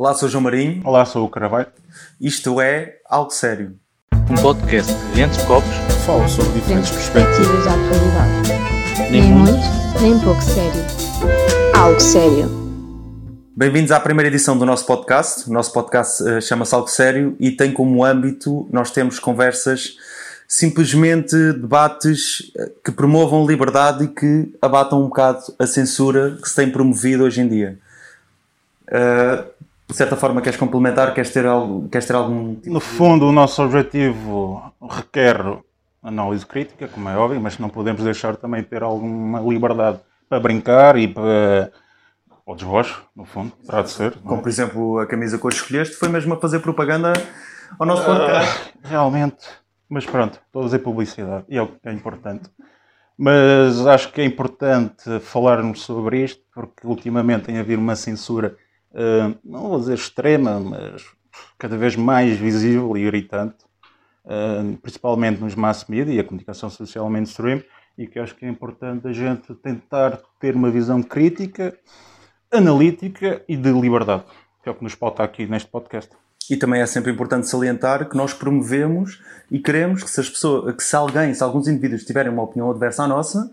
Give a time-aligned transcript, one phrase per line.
[0.00, 0.80] Olá, sou o João Marinho.
[0.82, 1.66] Olá, sou o Carvalho.
[2.18, 3.76] Isto é Algo Sério.
[4.30, 5.68] Um podcast de entre copos
[6.06, 7.64] Falo sobre diferentes perspectivas.
[7.66, 9.10] da atualidade.
[9.10, 10.80] Nem Nem muito, muito, nem pouco sério.
[11.76, 12.48] Algo sério.
[13.54, 15.50] Bem-vindos à primeira edição do nosso podcast.
[15.50, 19.98] O nosso podcast eh, chama-se Algo Sério e tem como âmbito nós temos conversas,
[20.48, 26.56] simplesmente debates eh, que promovam liberdade e que abatam um bocado a censura que se
[26.56, 27.78] tem promovido hoje em dia.
[28.90, 29.44] Eh,
[29.90, 31.12] de certa forma, queres complementar?
[31.12, 35.36] Queres ter, algo, queres ter algum tipo No fundo, o nosso objetivo requer
[36.02, 39.98] análise crítica, como é óbvio, mas não podemos deixar também de ter alguma liberdade
[40.28, 41.72] para brincar e para
[42.46, 44.12] o desbocho, no fundo, terá de ser.
[44.12, 44.28] é?
[44.28, 47.12] Como, por exemplo, a camisa que hoje escolheste foi mesmo a fazer propaganda
[47.78, 48.72] ao nosso podcast.
[48.82, 49.46] Realmente,
[49.88, 52.48] mas pronto, estou a dizer publicidade e é o que é importante.
[53.18, 58.56] Mas acho que é importante falarmos sobre isto porque ultimamente tem havido uma censura,
[59.44, 61.04] não vou dizer extrema, mas
[61.58, 63.64] cada vez mais visível e irritante,
[64.26, 67.62] eh, principalmente nos mass media e a comunicação social mainstream,
[67.96, 71.76] e que acho que é importante a gente tentar ter uma visão crítica,
[72.50, 74.24] analítica e de liberdade,
[74.62, 76.10] que é o que nos falta aqui neste podcast.
[76.48, 80.74] E também é sempre importante salientar que nós promovemos e queremos que se, as pessoas,
[80.74, 83.52] que se alguém, se alguns indivíduos tiverem uma opinião adversa à nossa,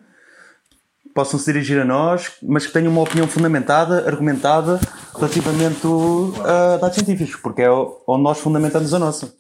[1.18, 4.80] possam se dirigir a nós, mas que tenham uma opinião fundamentada, argumentada,
[5.16, 5.82] relativamente
[6.46, 9.34] a dados científicos, porque é onde nós fundamentamos a nossa.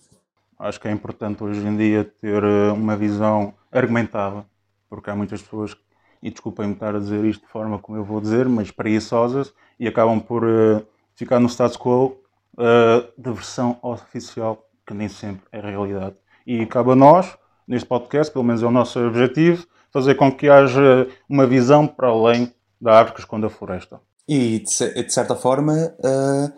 [0.58, 4.44] Acho que é importante hoje em dia ter eh, uma visão argumentada,
[4.90, 5.78] porque há muitas pessoas,
[6.24, 9.88] e desculpem-me estar a dizer isto de forma como eu vou dizer, mas preguiçosas e
[9.88, 10.82] acabam por eh,
[11.14, 12.18] ficar no status quo
[12.58, 16.16] eh, da versão oficial, que nem sempre é realidade.
[16.44, 19.64] E cabe a nós, neste podcast, pelo menos é o nosso objetivo,
[19.98, 24.00] fazer com que haja uma visão para além da árvore que esconde a floresta.
[24.30, 26.52] E, de, ce- de certa forma, eh,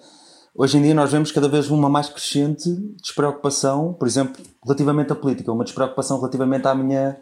[0.54, 2.70] hoje em dia nós vemos cada vez uma mais crescente
[3.02, 7.18] despreocupação, por exemplo, relativamente à política, uma despreocupação relativamente à minha,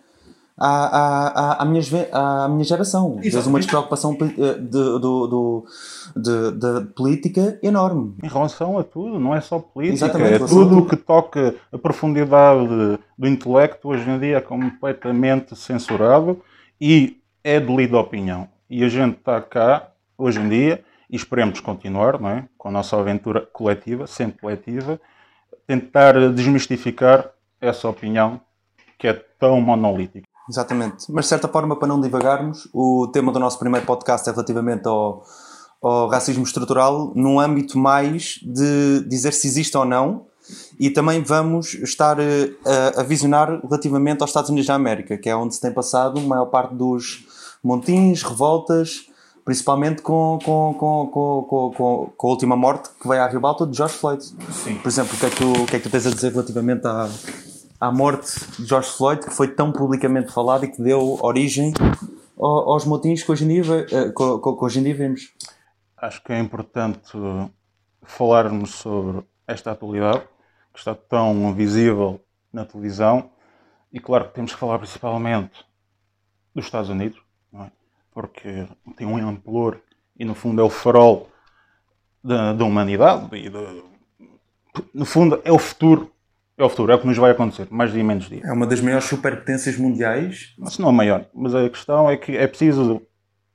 [0.58, 1.82] à, à, à, à minha,
[2.12, 3.18] à minha geração.
[3.18, 5.66] Vês uma despreocupação eh, de, do, do,
[6.16, 8.16] de, de política enorme.
[8.24, 11.78] Em relação a tudo, não é só política, Exatamente, é tudo o que toca a
[11.78, 12.68] profundidade
[13.18, 16.42] do intelecto hoje em dia é completamente censurado
[16.82, 18.48] e é de lida opinião.
[18.70, 22.46] E a gente está cá, hoje em dia, e esperemos continuar, não é?
[22.58, 25.00] com a nossa aventura coletiva, sempre coletiva,
[25.66, 27.30] tentar desmistificar
[27.62, 28.42] essa opinião
[28.98, 30.28] que é tão monolítica.
[30.50, 31.12] Exatamente.
[31.12, 34.88] Mas de certa forma, para não divagarmos, o tema do nosso primeiro podcast é relativamente
[34.88, 35.24] ao,
[35.82, 40.26] ao racismo estrutural, num âmbito mais de dizer se existe ou não,
[40.80, 42.52] e também vamos estar eh,
[42.96, 46.20] a, a visionar relativamente aos Estados Unidos da América, que é onde se tem passado
[46.20, 47.26] a maior parte dos
[47.62, 49.08] montins, revoltas,
[49.44, 53.76] principalmente com, com, com, com, com, com, a última morte que veio à ribalta de
[53.76, 54.24] George Floyd.
[54.82, 56.32] Por exemplo, o que, é que tu, o que é que tu tens a dizer
[56.32, 57.10] relativamente à,
[57.80, 61.74] à morte de George Floyd, que foi tão publicamente falada e que deu origem
[62.40, 65.34] ao- aos motins que hoje em dia, eh, que- hoje em dia vemos?
[65.98, 67.12] Acho que é importante
[68.04, 70.22] falarmos sobre esta atualidade
[70.74, 72.22] que está tão visível
[72.54, 73.30] na televisão
[73.92, 75.66] e claro que temos que falar principalmente
[76.54, 77.20] dos Estados Unidos,
[77.54, 77.72] é?
[78.12, 79.80] porque tem um amplor
[80.18, 81.30] e no fundo é o farol
[82.24, 83.84] da, da humanidade e de-
[84.94, 86.12] no fundo é o futuro,
[86.58, 88.42] é o futuro, é o que nos vai acontecer, mais dia menos dia.
[88.44, 90.56] É uma das maiores superpotências mundiais.
[90.66, 93.02] Se não a maior, mas a questão é que é preciso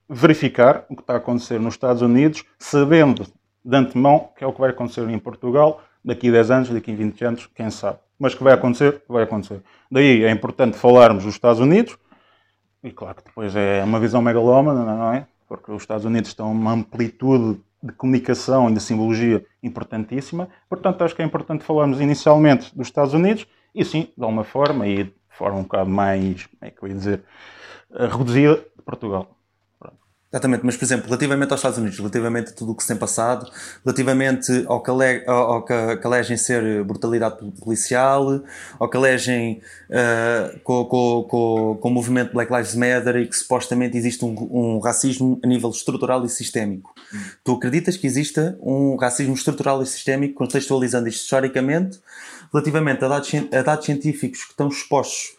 [0.09, 3.27] verificar o que está a acontecer nos Estados Unidos, sabendo
[3.65, 6.93] de antemão que é o que vai acontecer em Portugal daqui a 10 anos, daqui
[6.93, 7.99] a 20 anos, quem sabe.
[8.19, 9.61] Mas que vai acontecer, vai acontecer.
[9.91, 11.97] Daí é importante falarmos dos Estados Unidos,
[12.85, 15.27] e claro que depois é uma visão megalómana, não é?
[15.49, 20.49] Porque os Estados Unidos estão uma amplitude de comunicação e de simbologia importantíssima.
[20.69, 24.87] Portanto, acho que é importante falarmos inicialmente dos Estados Unidos e sim, de alguma forma,
[24.87, 27.25] e de forma um bocado mais, como é que eu ia dizer,
[27.95, 29.37] eh, reduzida, de Portugal.
[30.33, 32.97] Exatamente, mas por exemplo, relativamente aos Estados Unidos, relativamente a tudo o que se tem
[32.97, 33.51] passado,
[33.85, 35.75] relativamente ao que, ale- ao- que,
[36.07, 38.43] alegem ser brutalidade policial,
[38.79, 39.61] ao que alegem
[39.91, 44.35] eh, com, com, com, com o movimento Black Lives Matter e que supostamente existe um,
[44.51, 46.95] um racismo a nível estrutural e sistémico.
[47.45, 52.01] Tu acreditas que exista um racismo estrutural e sistémico, contextualizando isto historicamente,
[52.51, 55.37] relativamente a dados, a dados científicos que estão expostos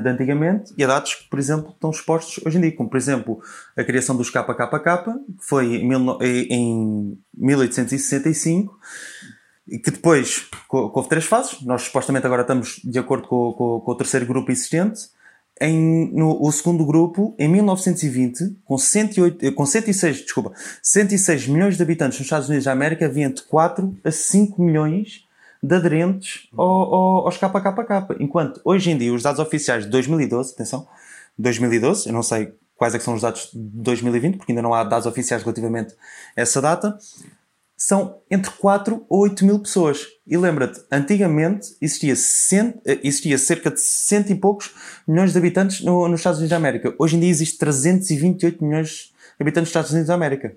[0.00, 2.96] de antigamente e a dados que, por exemplo, estão expostos hoje em dia, como por
[2.98, 3.40] exemplo
[3.76, 5.04] a criação dos KKK,
[5.38, 8.78] que foi em, mil no- em 1865
[9.68, 11.62] e que depois houve três fases.
[11.62, 15.00] Nós supostamente agora estamos de acordo com, com- com o terceiro grupo existente.
[15.62, 20.52] em, no o segundo grupo, em 1920, com, 108, eh, com 106, desculpa,
[20.82, 25.26] 106 milhões de habitantes nos Estados Unidos da América, havia entre 4 a 5 milhões
[25.62, 28.16] de aderentes ao, ao, aos KKK.
[28.18, 30.86] Enquanto hoje em dia os dados oficiais de 2012, atenção,
[31.38, 34.82] 2012, eu não sei quais é são os dados de 2020, porque ainda não há
[34.84, 35.94] dados oficiais relativamente
[36.36, 36.98] a essa data,
[37.76, 40.06] são entre 4 ou 8 mil pessoas.
[40.26, 44.74] E lembra-te, antigamente existia, cent, eh, existia cerca de cento e poucos
[45.08, 46.94] milhões de habitantes no, nos Estados Unidos da América.
[46.98, 50.54] Hoje em dia existe 328 milhões de habitantes nos Estados Unidos da América.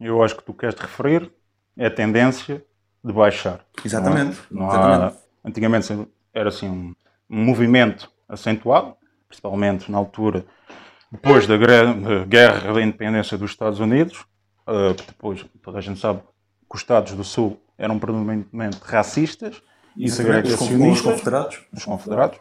[0.00, 1.30] Eu acho que tu queres referir
[1.76, 2.62] é a tendência
[3.04, 3.64] de baixar.
[3.84, 4.38] Exatamente.
[4.50, 5.16] Não há- Exatamente.
[5.44, 8.94] antigamente era assim um movimento acentuado,
[9.28, 10.44] principalmente na altura
[11.10, 14.24] depois da guerra da independência dos Estados Unidos.
[14.66, 19.60] Uh, depois toda a gente sabe que os Estados do Sul eram predominantemente racistas
[19.96, 21.60] e Os segregacionistas confederados.
[21.72, 22.38] dos confederados,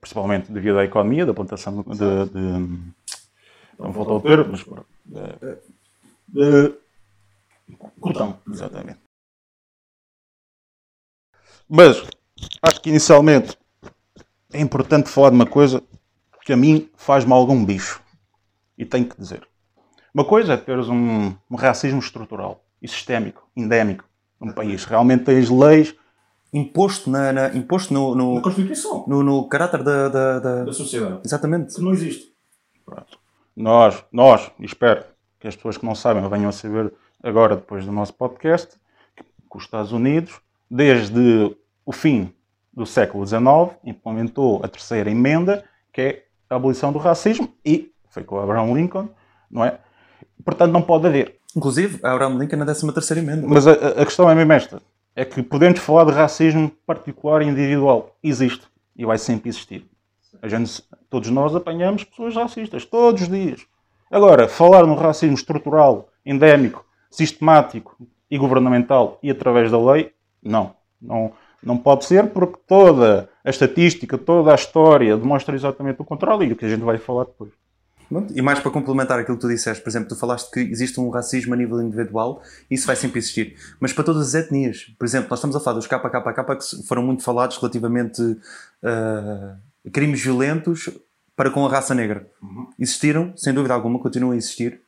[0.00, 1.98] principalmente devido à economia, da plantação de.
[1.98, 2.78] de, de
[3.78, 4.62] não volto ao termo, mas.
[4.62, 5.58] pronto, De,
[6.28, 6.74] de,
[8.00, 8.98] cotão, exatamente.
[11.68, 12.02] Mas
[12.62, 13.56] acho que inicialmente
[14.52, 15.82] é importante falar de uma coisa
[16.44, 18.00] que a mim faz-me algum bicho.
[18.78, 19.46] E tenho que dizer.
[20.14, 24.04] Uma coisa é teres um, um racismo estrutural e sistémico, endémico,
[24.40, 24.84] num país.
[24.84, 25.94] Realmente tens leis
[26.52, 31.20] Imposto, na, na- imposto no, no, Constituição no, no caráter da, da, da- da sociedade.
[31.24, 31.74] Exatamente.
[31.74, 32.32] Que não existe.
[33.54, 35.04] Nós, nós, e espero
[35.40, 36.92] que as pessoas que não sabem venham a saber
[37.22, 38.68] agora, depois do nosso podcast,
[39.16, 40.40] que os Estados Unidos,
[40.70, 42.32] desde o fim
[42.72, 43.40] do século XIX,
[43.84, 48.72] implementou a terceira emenda, que é a abolição do racismo, e foi com o Abraham
[48.74, 49.08] Lincoln,
[49.50, 49.78] não é?
[50.44, 51.36] Portanto, não pode haver.
[51.56, 53.46] Inclusive, Abraham Lincoln na 13 terceira emenda.
[53.46, 54.82] Mas a, a- questão é mesmo esta:
[55.14, 58.14] é que podemos falar de racismo particular e individual.
[58.22, 59.86] Existe e vai sempre existir.
[60.44, 63.66] Gente, todos nós apanhamos pessoas racistas, todos os dias.
[64.10, 67.96] Agora, falar no racismo estrutural, endémico, sistemático
[68.30, 70.12] e governamental e através da lei,
[70.46, 70.74] não.
[71.00, 71.32] Não,
[71.62, 76.52] não pode ser porque toda a estatística, toda a história demonstra exatamente o contrário e
[76.52, 77.52] o que a gente vai falar depois.
[78.34, 81.10] E mais para complementar aquilo que tu disseste, por exemplo, tu falaste que existe um
[81.10, 82.40] racismo a nível individual,
[82.70, 83.56] isso vai sempre existir.
[83.80, 87.02] Mas para todas as etnias, por exemplo, nós estamos a falar dos KKK que foram
[87.02, 88.22] muito falados relativamente
[88.82, 90.88] a crimes violentos
[91.34, 92.30] para com a raça negra.
[92.78, 94.80] Existiram, sem dúvida alguma, continuam a existir,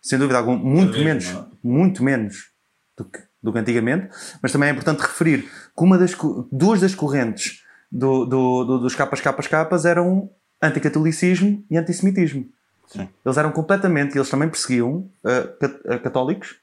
[0.00, 2.52] sem dúvida alguma, muito menos, muito menos
[2.96, 4.08] do que, do que antigamente,
[4.42, 6.14] mas também é importante referir que uma das,
[6.52, 10.30] duas das correntes do, do, do- dos KKK eram
[10.62, 12.46] anticatolicismo e antissemitismo.
[12.86, 13.08] Sim.
[13.24, 16.56] Eles eram completamente, eles também perseguiam uh, cat- católicos.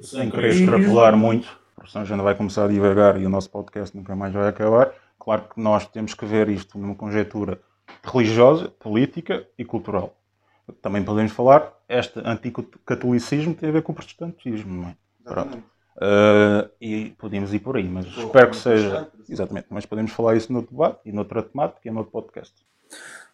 [0.00, 3.50] sem querer extrapolar muito, porque senão já não vai começar a divagar e o nosso
[3.50, 4.92] podcast nunca mais vai acabar.
[5.18, 7.60] Claro que nós temos que ver isto numa conjectura
[8.02, 10.16] religiosa, política e cultural.
[10.80, 14.94] Também podemos falar, este anticatolicismo tem a ver com o protestantismo, não é?
[15.24, 15.58] Pronto.
[15.96, 19.08] Uh, e podemos ir por aí, mas espero que seja.
[19.28, 22.54] Exatamente, mas podemos falar isso no debate e noutra temática e noutro podcast.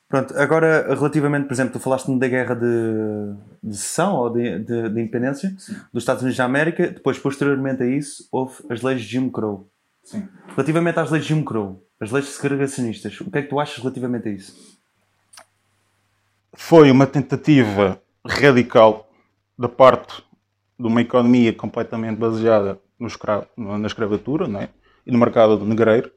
[0.09, 4.89] Pronto, agora relativamente, por exemplo, tu falaste-me da guerra de, de secessão ou de, de-
[4.89, 5.51] de independência
[5.93, 9.69] dos Estados Unidos da América, depois, posteriormente a isso, houve as leis de Jim Crow.
[10.05, 10.29] Sim.
[10.49, 13.79] Relativamente às leis de Jim Crow, as leis segregacionistas, o que é que tu achas
[13.79, 14.77] relativamente a isso?
[16.59, 19.09] foi uma tentativa radical
[19.59, 20.23] da parte
[20.79, 24.69] de uma economia completamente baseada no escra- na escravatura não é?
[25.07, 26.11] e no mercado negreiro,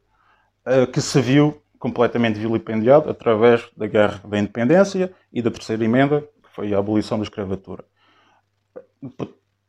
[0.65, 6.22] eh, que se viu completamente vilipendiado através da Guerra da Independência e da Terceira Emenda,
[6.22, 7.84] que foi a abolição da escravatura.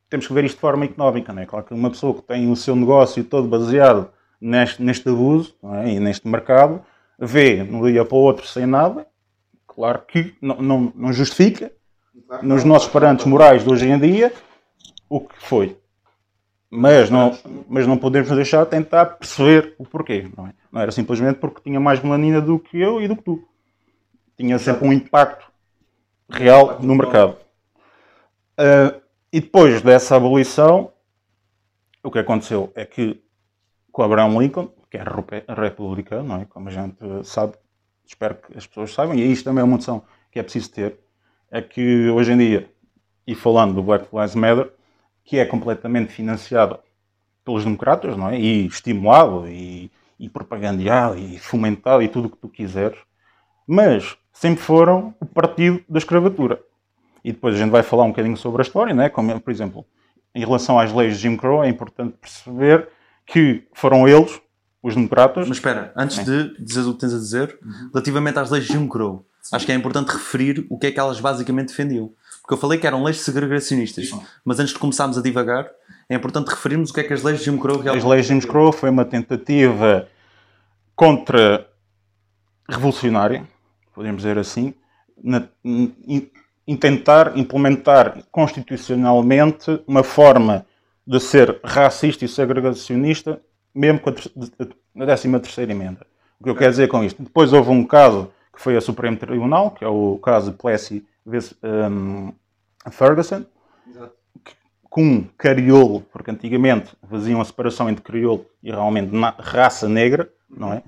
[0.09, 1.47] Temos que ver isto de forma económica, não é?
[1.47, 4.11] Claro que uma pessoa que tem o seu negócio todo baseado
[4.41, 5.93] neste, neste abuso é?
[5.93, 6.83] e neste mercado,
[7.19, 9.07] vê de um dia para o outro sem nada,
[9.81, 11.73] Claro que não, não, não justifica,
[12.43, 14.31] nos nossos parâmetros morais de hoje em dia,
[15.11, 15.77] o que foi.
[16.71, 17.37] Mas não,
[17.69, 20.31] mas não podemos deixar de tentar perceber o porquê.
[20.37, 20.55] Não, é?
[20.71, 23.45] não era simplesmente porque tinha mais melanina do que eu e do que tu.
[24.39, 25.51] Tinha sempre um impacto
[26.31, 27.37] real no mercado.
[28.57, 28.95] Ah,
[29.33, 30.93] e depois dessa abolição,
[32.03, 33.23] o que aconteceu é que
[33.91, 36.45] com Abraham Lincoln, que repe- republicano, não é?
[36.45, 37.55] como a gente sabe,
[38.07, 40.99] espero que as pessoas saibam, e isto também é uma noção que é preciso ter,
[41.51, 42.71] é que hoje em dia,
[43.27, 44.73] e falando do Black Lives Matter,
[45.31, 46.77] que é completamente financiado
[47.45, 48.41] pelos democratas, não é?
[48.41, 52.99] E estimulado, e, e propagandeado, e fomentado, e tudo o que tu quiseres,
[53.65, 56.61] mas sempre foram o partido da escravatura.
[57.23, 59.09] E depois a gente vai falar um bocadinho sobre a história, não é?
[59.09, 59.87] Como, por exemplo,
[60.35, 62.89] em relação às leis de Jim Crow, é importante perceber
[63.25, 64.43] que foram eles
[64.83, 67.57] Os democratas, Mas espera, antes de dizer o que tens a dizer,
[67.93, 70.99] relativamente às leis de Jim Crow, acho que é importante referir o que é que
[70.99, 72.13] elas basicamente defendiam.
[72.51, 74.11] Porque eu falei que eram leis segregacionistas,
[74.45, 75.71] mas antes de começarmos a divagar,
[76.09, 78.27] é importante referirmos o que é que as leis de Jim Crow as realmente leis
[78.27, 80.09] de Jim Crow foi uma tentativa
[80.97, 81.65] contra
[82.69, 83.47] revolucionária,
[83.95, 84.75] podemos dizer assim,
[85.23, 86.29] na- em,
[86.67, 90.67] em tentar implementar constitucionalmente uma forma
[91.07, 93.41] de ser racista e segregacionista,
[93.73, 94.33] mesmo com a, ter-
[94.99, 96.05] a 13 terceira emenda.
[96.41, 97.23] O que eu quero dizer com isto?
[97.23, 101.55] Depois houve um caso que foi a Supremo Tribunal, que é o caso Plessy vs.
[101.63, 102.33] um,
[102.89, 103.45] Ferguson,
[104.91, 110.73] com um crioulo, porque antigamente faziam a separação entre crioulo e realmente raça negra, não
[110.73, 110.83] é?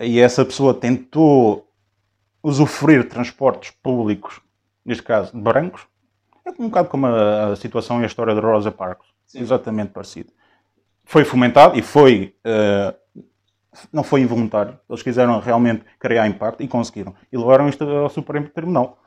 [0.00, 1.68] E essa pessoa tentou
[2.42, 4.40] usufruir transportes públicos,
[4.84, 5.86] neste caso de brancos,
[6.44, 10.30] é um bocado como a, a situação e a história de Rosa Parks, exatamente parecido.
[11.04, 12.94] Foi fomentado e foi, eh,
[13.92, 17.14] não foi involuntário, eles quiseram realmente criar impacto e conseguiram.
[17.32, 18.98] E levaram isto ao Supremo Tribunal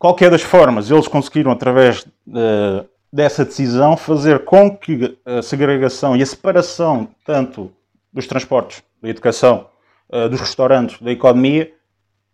[0.00, 6.22] qualquer das formas, eles conseguiram, através de- dessa decisão, fazer com que a segregação e
[6.22, 7.70] a separação, tanto
[8.12, 9.68] dos transportes, da educação,
[10.10, 11.72] eh, dos restaurantes, da economia,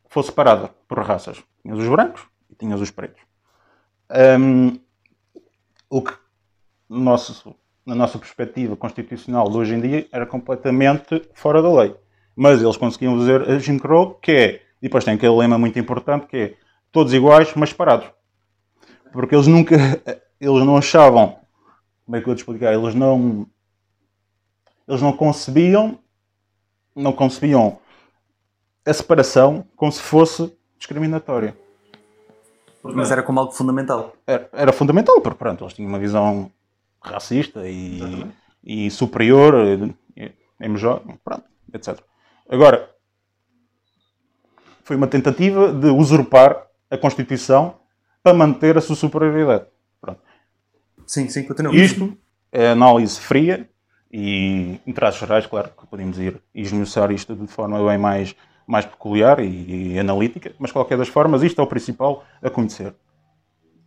[0.08, 1.42] fosse separada por raças.
[1.62, 3.20] Tinhas os brancos e tinhas os pretos.
[4.38, 4.78] Hum,
[5.90, 6.12] o que,
[6.88, 7.54] no nosso-
[7.85, 11.94] na nossa perspectiva constitucional de hoje em dia, era completamente fora da lei.
[12.35, 16.26] Mas eles conseguiam fazer a Jim Crow, que é, depois tem aquele lema muito importante,
[16.26, 16.54] que é
[16.93, 18.09] todos iguais, mas separados.
[19.12, 19.76] Porque eles nunca,
[20.40, 21.38] eles não achavam,
[22.05, 23.47] como é que eu vou te explicar, eles não,
[24.87, 25.99] eles não concebiam,
[26.95, 27.78] não concebiam
[28.85, 31.57] a separação como se fosse discriminatória.
[32.83, 34.14] Mas era como algo fundamental.
[34.26, 36.50] Era, era fundamental, porque pronto, eles tinham uma visão
[37.02, 38.26] racista e,
[38.62, 39.55] e superior,
[40.61, 42.00] em major, pronto, etc.
[42.49, 42.90] Agora,
[44.85, 47.76] foi uma tentativa de usurpar a Constituição
[48.23, 49.66] para manter a sua superioridade.
[50.00, 50.21] Pronto.
[51.07, 51.75] Sim, sim, continua.
[51.75, 52.16] Isto
[52.50, 53.69] é análise fria
[54.12, 58.35] e, em traços gerais, claro que podemos ir e esmiuçar isto de forma bem mais,
[58.66, 62.50] mais peculiar e, e analítica, mas, de qualquer das formas, isto é o principal a
[62.50, 62.95] conhecer.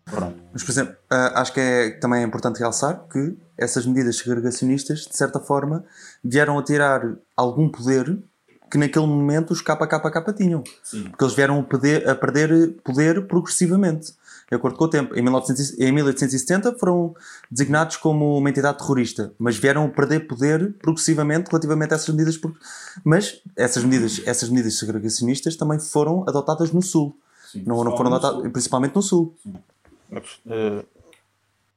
[0.05, 0.41] Pronto.
[0.51, 4.99] Mas, por exemplo, ah, acho que é também é importante realçar que essas medidas segregacionistas,
[4.99, 5.85] de certa forma,
[6.23, 7.01] vieram a tirar
[7.35, 8.17] algum poder
[8.69, 10.63] que naquele momento os KKK tinham.
[11.09, 14.13] Porque eles vieram a perder, a perder poder progressivamente,
[14.49, 15.15] de acordo com o tempo.
[15.15, 17.15] Em, 1900 em 1870 foram
[17.49, 22.39] designados como uma entidade terrorista, mas vieram a perder poder progressivamente relativamente a essas medidas.
[23.03, 27.17] Mas essas medidas, essas medidas segregacionistas também foram adotadas no Sul.
[27.65, 29.35] não, não foram adotadas, principalmente no Sul.
[30.47, 30.85] Eh,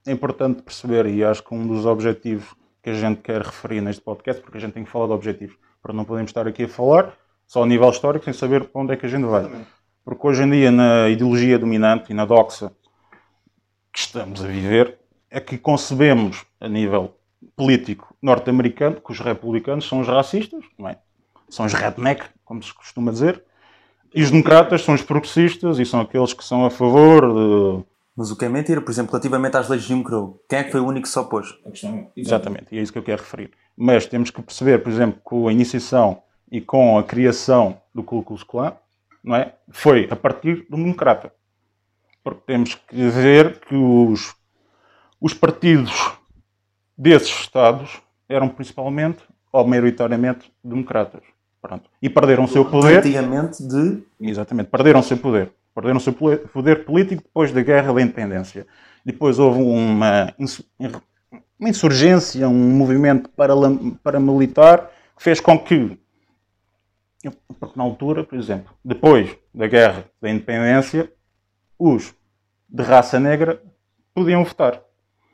[0.06, 2.46] é importante perceber, e acho que um dos objetivos
[2.82, 5.56] que a gente quer referir neste podcast, porque a gente tem que falar de objetivos,
[5.82, 7.12] para não podemos estar aqui a falar
[7.46, 9.50] só a nível histórico sem saber para onde é que a gente vai.
[10.04, 12.72] Porque hoje em dia, na ideologia dominante e na doxa
[13.92, 14.98] que estamos a viver,
[15.30, 17.14] é que concebemos a nível
[17.56, 20.96] político norte-americano que os republicanos são os racistas, é?
[21.48, 23.42] São os redneck, como se costuma dizer,
[24.14, 27.84] e os democratas são os progressistas e são aqueles que são a favor de
[28.16, 30.64] Mas o que é mentira, por exemplo, relativamente às leis de Jim Crow, quem é
[30.64, 31.54] que foi o único que se opôs?
[32.14, 33.50] Exatamente, e é isso que eu quero referir.
[33.76, 38.22] Mas temos que perceber, por exemplo, com a iniciação e com a criação do Ku
[38.22, 38.74] Klux Klan,
[39.24, 39.54] não é?
[39.70, 41.32] foi a partir do democrata.
[42.22, 44.34] Porque temos que ver que os,
[45.20, 46.12] os partidos
[46.96, 51.22] desses Estados eram principalmente, ou maioritariamente, democratas.
[51.60, 51.88] Pronto.
[52.00, 52.98] E perderam o seu poder.
[52.98, 54.02] Antigamente de.
[54.20, 55.52] Exatamente, perderam o seu poder.
[55.74, 58.66] Perderam o seu poder político depois da Guerra da Independência.
[59.04, 60.34] Depois houve uma,
[61.58, 63.30] uma insurgência, um movimento
[64.02, 65.98] paramilitar que fez com que,
[67.58, 71.10] porque na altura, por exemplo, depois da Guerra da Independência,
[71.78, 72.14] os
[72.68, 73.62] de raça negra
[74.14, 74.82] podiam votar.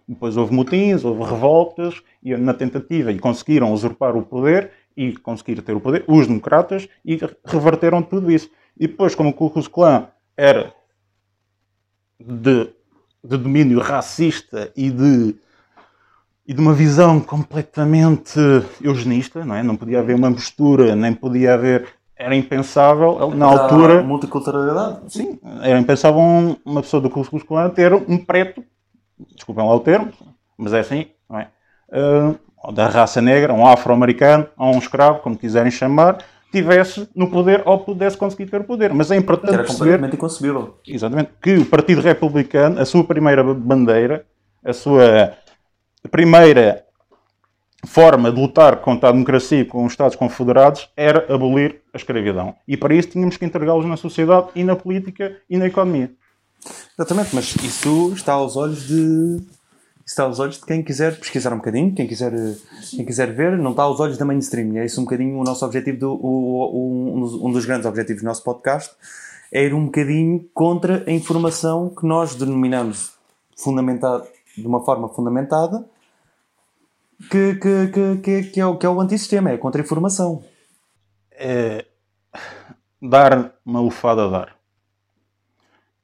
[0.07, 5.61] Depois houve motins, houve revoltas, e na tentativa, e conseguiram usurpar o poder e conseguir
[5.63, 8.51] ter o poder, os democratas, e reverteram tudo isso.
[8.79, 10.73] E depois, como o Ku Klux Klan era
[12.21, 12.71] de,
[13.25, 15.35] de domínio racista e de,
[16.47, 18.39] e de uma visão completamente
[18.81, 19.65] eugenista, não é?
[19.65, 21.89] Não podia haver uma mistura, nem podia haver...
[22.17, 24.03] Era impensável, na altura...
[24.03, 25.13] Multiculturalidade.
[25.13, 28.65] Sim, era impensável um- uma pessoa do Klux Klan ter um preto,
[29.35, 30.13] desculpem lá o termo,
[30.57, 31.49] mas é assim, não é?
[32.63, 36.19] Ou da raça negra, um afro-americano, ou um escravo, como quiserem chamar,
[36.51, 38.93] tivesse no poder ou pudesse conseguir ter o poder.
[38.93, 40.79] Mas é importante Era perceber completamente inconcebível.
[40.87, 44.27] exatamente, que o Partido Republicano, a sua primeira bandeira,
[44.65, 45.35] a sua
[46.11, 46.85] primeira
[47.87, 52.55] forma de lutar contra a democracia com os Estados Confederados era abolir a escravidão.
[52.67, 56.11] E para isso tínhamos que entregá-los na sociedade e na política e na economia.
[56.99, 59.37] Exatamente, mas isso está aos olhos de.
[60.09, 62.33] Está aos olhos de quem quiser pesquisar um bocadinho, quem quiser,
[62.97, 64.79] quem quiser ver, não está aos olhos da mainstream.
[64.79, 68.25] É isso um bocadinho o nosso objetivo, do, o, o, um dos grandes objetivos do
[68.25, 68.97] nosso podcast,
[69.53, 73.13] é ir um bocadinho contra a informação que nós denominamos
[73.55, 75.85] fundamentada, de uma forma fundamentada,
[77.31, 80.43] que, que, que, que, que, é, o, que é o antissistema, é a contra-informação.
[81.33, 81.85] É
[83.01, 84.57] dar uma lufada a dar.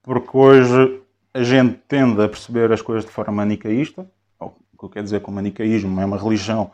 [0.03, 1.04] Porque hoje
[1.35, 4.07] a gente tende a perceber as coisas de forma manicaísta.
[4.41, 6.71] O que eu quero dizer com manicaísmo é uma religião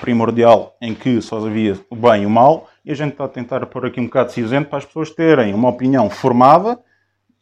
[0.00, 3.28] primordial em que só havia o bem e o mal, e a gente está a
[3.28, 6.78] tentar pôr aqui um bocado de cinzento para as pessoas terem uma opinião formada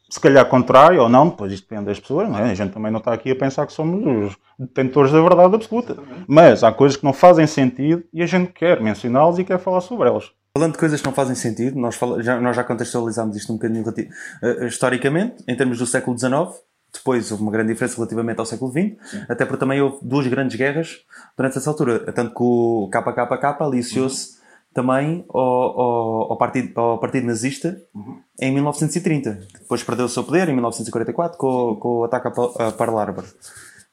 [0.09, 2.43] se calhar contrário ou não, depois isto depende das pessoas, é?
[2.43, 5.97] a gente também não está aqui a pensar que somos os detentores da verdade absoluta.
[6.27, 9.83] Mas há coisas que não fazem sentido e a gente quer mencioná-las e quer falar
[9.83, 10.31] sobre elas.
[10.59, 13.57] Falando de coisas que não fazem sentido, nós, fala, já, nós já contextualizámos isto um
[13.57, 16.61] bocadinho uh, historicamente, em termos do século XIX,
[16.93, 19.25] depois houve uma grande diferença relativamente ao século XX, Sim.
[19.29, 20.97] até porque também houve duas grandes guerras
[21.37, 24.39] durante essa altura, tanto que o KKK aliciou-se uhum
[24.75, 28.21] também ao, ao, ao, partido, ao partido nazista uhum.
[28.39, 29.49] em 1930.
[29.61, 33.25] Depois perdeu o seu poder em 1944 com, com o ataque a Pearl Harbor.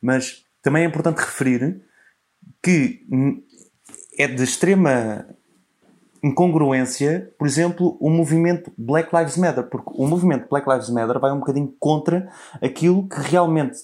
[0.01, 1.81] Mas também é importante referir
[2.61, 3.01] que
[4.17, 5.25] é de extrema
[6.25, 11.31] incongruência, por exemplo, o movimento Black Lives Matter, porque o movimento Black Lives Matter vai
[11.31, 12.27] um bocadinho contra
[12.61, 13.77] aquilo que realmente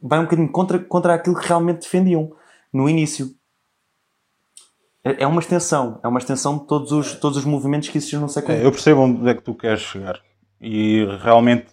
[0.00, 2.32] vai um bocadinho contra, contra aquilo que realmente defendiam
[2.72, 3.30] no início.
[5.04, 8.22] É, é uma extensão, é uma extensão de todos os, todos os movimentos que existiram
[8.22, 10.20] no século é, Eu percebo onde é que tu queres chegar.
[10.60, 11.66] E realmente,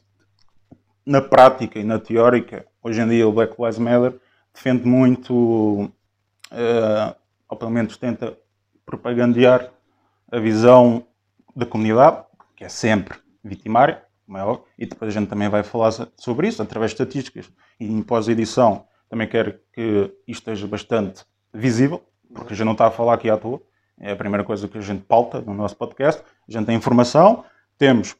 [1.06, 4.20] na prática e na teórica, hoje em dia o Black Lives Matter
[4.54, 7.16] defende muito, uh,
[7.48, 8.36] ou pelo menos tenta
[8.90, 9.70] propagandear
[10.32, 11.06] a visão
[11.56, 12.24] da comunidade,
[12.56, 16.62] que é sempre vitimária, como é e depois a gente também vai falar sobre isso
[16.62, 17.52] através de estatísticas.
[17.80, 22.04] E em pós-edição também quero que isto esteja bastante visível,
[22.34, 23.62] porque a gente não está a falar aqui à toa.
[24.00, 26.24] É a primeira coisa que a gente pauta no nosso podcast.
[26.48, 27.44] A gente tem informação,
[27.78, 28.16] temos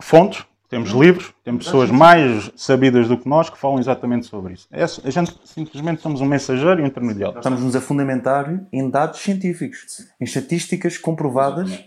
[0.00, 4.66] fontes, temos livros, temos pessoas mais sabidas do que nós que falam exatamente sobre isso.
[4.70, 7.36] É, a gente simplesmente somos um mensageiro e um intermediário.
[7.36, 11.84] Estamos-nos a fundamentar em dados científicos, em estatísticas comprovadas.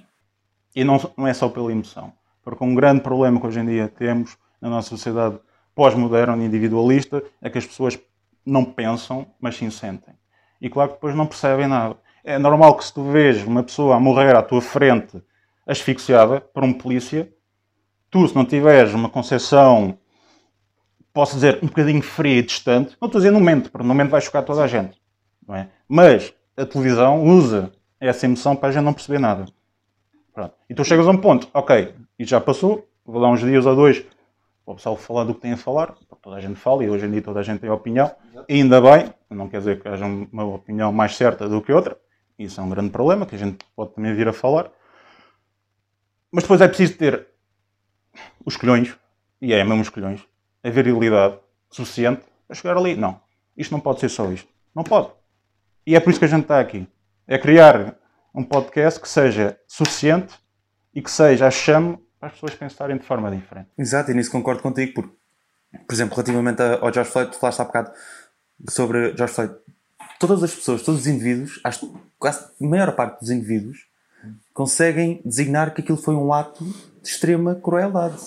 [0.75, 2.13] E não, não é só pela emoção.
[2.43, 5.39] Porque um grande problema que hoje em dia temos na nossa sociedade
[5.73, 7.97] pós-moderna e individualista é que as pessoas
[8.45, 10.13] não pensam, mas sim sentem
[10.61, 11.95] e claro que depois não percebem nada.
[12.23, 15.21] É normal que se tu vês uma pessoa a morrer à tua frente
[15.67, 17.29] asfixiada por um polícia,
[18.15, 19.99] tu se não tiveres uma concepção,
[21.11, 23.93] posso dizer, um bocadinho fria e distante, não estou a dizer no momento, porque no
[23.93, 24.97] momento vai chocar toda a gente.
[25.45, 25.67] Não é?
[25.85, 29.47] Mas a televisão usa essa emoção para a gente não perceber nada.
[30.33, 30.53] Pronto.
[30.69, 33.75] E tu chegas a um ponto, ok, e já passou, vou dar uns dias ou
[33.75, 36.89] dois para o pessoal falar do que tem a falar, toda a gente fala e
[36.89, 38.09] hoje em dia toda a gente tem opinião,
[38.47, 41.97] e ainda bem, não quer dizer que haja uma opinião mais certa do que outra,
[42.39, 44.71] isso é um grande problema que a gente pode também vir a falar,
[46.31, 47.34] mas depois é preciso ter
[48.45, 48.95] os colhões,
[49.41, 50.21] e é mesmo os colhões,
[50.63, 51.37] a virilidade
[51.69, 52.95] suficiente para chegar ali.
[52.95, 53.19] Não,
[53.55, 54.47] isto não pode ser só isto.
[54.73, 55.09] Não pode.
[55.85, 56.87] E é por isso que a gente está aqui.
[57.27, 57.95] É criar
[58.33, 60.35] um podcast que seja suficiente
[60.93, 63.69] e que seja a chame para as pessoas pensarem de forma diferente.
[63.77, 65.15] Exato, e nisso concordo contigo, porque,
[65.85, 67.91] por exemplo, relativamente ao George Floyd, tu falaste há bocado
[68.69, 69.55] sobre George Floyd.
[70.19, 73.87] Todas as pessoas, todos os indivíduos, acho quase a maior parte dos indivíduos,
[74.53, 76.65] conseguem designar que aquilo foi um ato
[77.05, 78.21] de extrema crueldade.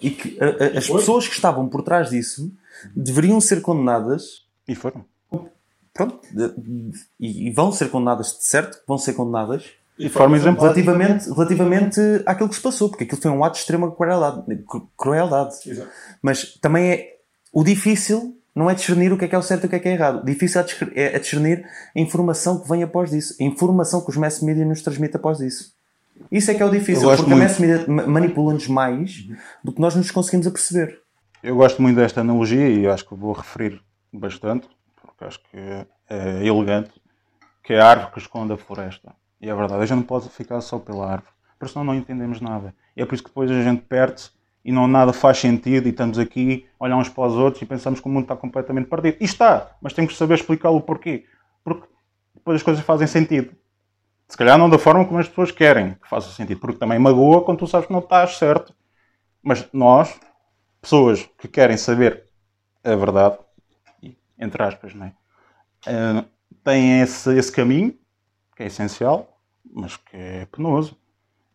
[0.00, 2.50] E que a, a, as pessoas que estavam por trás disso
[2.94, 4.46] deveriam ser condenadas.
[4.66, 5.04] E foram.
[5.92, 6.20] Pronto.
[7.20, 9.64] E, e vão ser condenadas, de certo, vão ser condenadas
[9.98, 10.72] de forma exemplar.
[10.72, 14.42] Relativamente, relativamente àquilo que se passou, porque aquilo foi um ato de extrema crueldade.
[14.96, 15.54] crueldade.
[15.66, 15.90] Exato.
[16.20, 17.12] Mas também é.
[17.52, 19.76] O difícil não é discernir o que é que é o certo e o que
[19.76, 20.22] é que é errado.
[20.22, 20.60] O difícil
[20.94, 23.34] é, é discernir a informação que vem após disso.
[23.38, 25.74] A informação que os mass media nos transmite após isso.
[26.30, 27.42] Isso é que é o difícil, porque muito.
[27.42, 29.26] a mass media manipula-nos mais
[29.62, 31.00] do que nós nos conseguimos aperceber.
[31.42, 33.80] Eu gosto muito desta analogia e acho que vou referir
[34.12, 34.68] bastante,
[35.00, 35.58] porque acho que
[36.08, 36.92] é elegante,
[37.62, 39.14] que é a árvore que esconde a floresta.
[39.40, 42.40] E é verdade, a gente não pode ficar só pela árvore, porque senão não entendemos
[42.40, 42.74] nada.
[42.96, 44.30] E é por isso que depois a gente perde-se
[44.64, 47.98] e não nada faz sentido e estamos aqui, olhar uns para os outros e pensamos
[47.98, 49.16] que o mundo está completamente perdido.
[49.20, 51.24] E está, mas temos que saber explicá-lo porquê.
[51.64, 51.88] Porque
[52.34, 53.52] depois as coisas fazem sentido.
[54.32, 57.44] Se calhar não da forma como as pessoas querem que faça sentido, porque também magoa
[57.44, 58.74] quando tu sabes que não estás certo.
[59.42, 60.18] Mas nós,
[60.80, 62.24] pessoas que querem saber
[62.82, 63.36] a verdade,
[64.38, 65.12] entre aspas, não é?
[65.86, 66.24] Uh,
[66.64, 67.94] têm esse, esse caminho,
[68.56, 69.38] que é essencial,
[69.70, 70.96] mas que é penoso.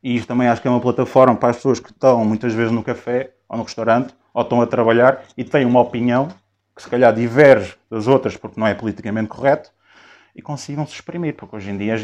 [0.04, 2.72] E isto também acho que é uma plataforma para as pessoas que estão muitas vezes
[2.72, 6.28] no café ou no restaurante ou estão a trabalhar e têm uma opinião
[6.76, 9.72] que se calhar diverge das outras porque não é politicamente correto
[10.36, 11.96] e consigam se exprimir, porque hoje em dia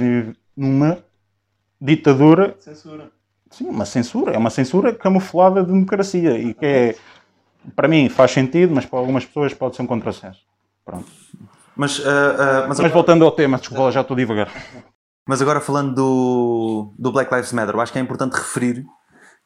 [0.55, 0.99] numa
[1.79, 2.55] ditadura.
[2.59, 3.11] Censura.
[3.49, 4.33] Sim, uma censura.
[4.33, 6.95] É uma censura camuflada de democracia e que é,
[7.75, 10.39] para mim faz sentido, mas para algumas pessoas pode ser um contrassenso.
[10.85, 11.11] Pronto.
[11.75, 14.51] Mas, uh, uh, mas, Mas voltando ao tema, desculpa, já estou devagar.
[15.27, 18.85] mas agora falando do, do Black Lives Matter, eu acho que é importante referir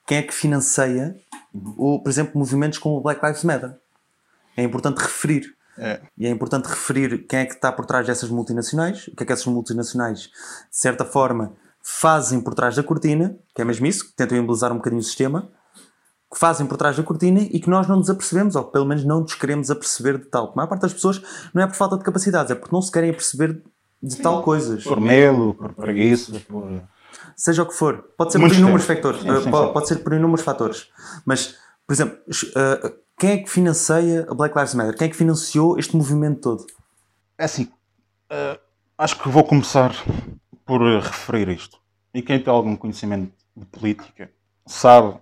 [0.05, 1.15] quem é que financia,
[1.53, 3.75] o, por exemplo, movimentos como o Black Lives Matter.
[4.55, 5.56] É importante referir.
[5.77, 6.01] É.
[6.17, 9.25] E é importante referir quem é que está por trás dessas multinacionais, o que é
[9.25, 10.31] que essas multinacionais, de
[10.71, 14.77] certa forma, fazem por trás da cortina, que é mesmo isso, que tentam embelezar um
[14.77, 15.49] bocadinho o sistema,
[16.31, 19.05] que fazem por trás da cortina e que nós não nos apercebemos, ou pelo menos
[19.05, 20.51] não nos queremos aperceber de tal.
[20.51, 21.21] A maior parte das pessoas
[21.53, 23.61] não é por falta de capacidades, é porque não se querem aperceber
[24.03, 24.83] de tal coisas.
[24.83, 26.83] Por medo, por preguiça, por.
[27.35, 28.03] Seja o que for.
[28.17, 28.83] Pode ser por inúmeros.
[28.83, 29.51] Sim, sim, sim.
[29.51, 30.87] Pode ser por inúmeros fatores.
[31.25, 34.95] Mas, por exemplo, uh, quem é que financia a Black Lives Matter?
[34.95, 36.67] Quem é que financiou este movimento todo?
[37.37, 37.71] É assim,
[38.29, 38.59] eh,
[38.95, 39.91] acho que vou começar
[40.63, 41.81] por eh, referir isto.
[42.13, 44.31] E quem tem algum conhecimento de política
[44.67, 45.19] sabe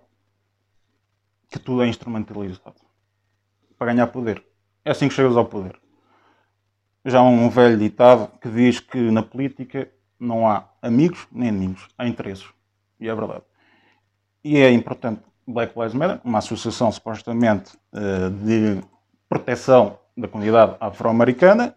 [1.49, 2.75] que tudo é instrumentalizado
[3.77, 4.45] para ganhar poder.
[4.83, 5.79] É assim que chegas ao poder.
[7.05, 11.87] Já há um velho ditado que diz que na política não há amigos nem inimigos,
[11.97, 12.47] há interesses.
[12.99, 13.43] E é verdade.
[14.43, 18.81] E é importante Black Lives Matter, uma associação supostamente eh, de
[19.29, 21.75] proteção da comunidade afro-americana,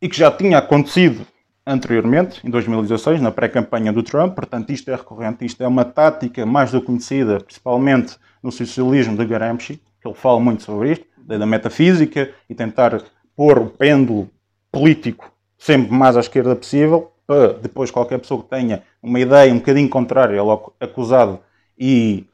[0.00, 1.24] e que já tinha acontecido
[1.64, 4.34] anteriormente, em 2016, na pré-campanha do Trump.
[4.34, 9.16] Portanto, isto é recorrente, isto é uma tática mais do que conhecida, principalmente no socialismo
[9.16, 13.00] de Gramsci, que ele fala muito sobre isto, da metafísica, e tentar
[13.36, 14.28] pôr o pêndulo
[14.72, 19.58] político sempre mais à esquerda possível, para depois qualquer pessoa que tenha uma ideia um
[19.58, 21.38] bocadinho contrária, é acusado
[21.78, 22.26] e,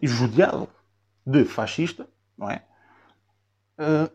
[0.00, 0.68] e judiado
[1.26, 2.62] de fascista, não é?
[3.78, 4.10] Uh,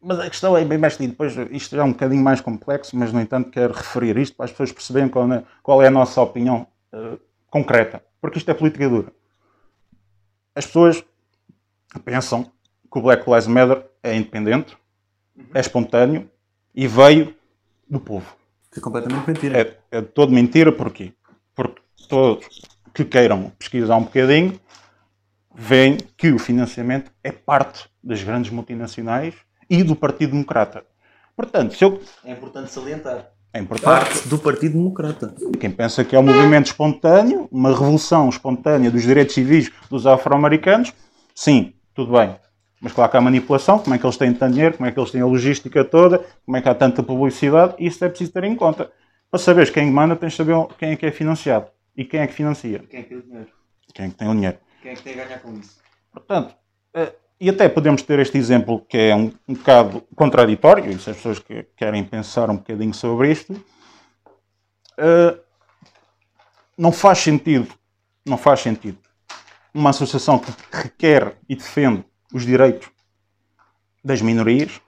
[0.00, 2.96] mas a questão é bem mais e depois isto já é um bocadinho mais complexo,
[2.96, 5.90] mas no entanto quero referir isto para as pessoas perceberem qual é, qual é a
[5.90, 9.12] nossa opinião uh, concreta, porque isto é política dura.
[10.54, 11.02] As pessoas
[12.04, 14.76] pensam que o Black Lives Matter é independente,
[15.54, 16.30] é espontâneo
[16.74, 17.34] e veio
[17.88, 18.36] do povo.
[18.70, 19.60] Que é completamente mentira.
[19.60, 21.12] É, é todo mentira, porquê?
[21.54, 22.46] Porque todos
[22.94, 24.58] que queiram pesquisar um bocadinho
[25.54, 29.34] veem que o financiamento é parte das grandes multinacionais
[29.68, 30.84] e do Partido Democrata.
[31.36, 33.30] Portanto, se eu, É importante salientar.
[33.52, 33.84] é importante.
[33.84, 35.34] Parte do Partido Democrata.
[35.58, 40.92] Quem pensa que é um movimento espontâneo, uma revolução espontânea dos direitos civis dos afro-americanos,
[41.34, 42.36] sim, tudo bem.
[42.80, 44.98] Mas claro que há manipulação, como é que eles têm tanto dinheiro, como é que
[44.98, 48.44] eles têm a logística toda, como é que há tanta publicidade, isso é preciso ter
[48.44, 48.90] em conta.
[49.30, 52.26] Para saberes quem manda, tens de saber quem é que é financiado e quem é
[52.26, 53.52] que financia, Quem é que tem o dinheiro?
[53.92, 54.58] quem é que tem o dinheiro.
[54.82, 55.78] Quem é que tem a ganhar com isso?
[56.12, 56.54] Portanto,
[56.94, 61.10] eh, e até podemos ter este exemplo que é um, um bocado contraditório, e se
[61.10, 63.54] as pessoas que querem pensar um bocadinho sobre isto,
[64.98, 65.38] eh,
[66.76, 67.72] não faz sentido,
[68.26, 68.98] não faz sentido
[69.72, 72.88] uma associação que requer e defende os direitos
[74.04, 74.80] das minorias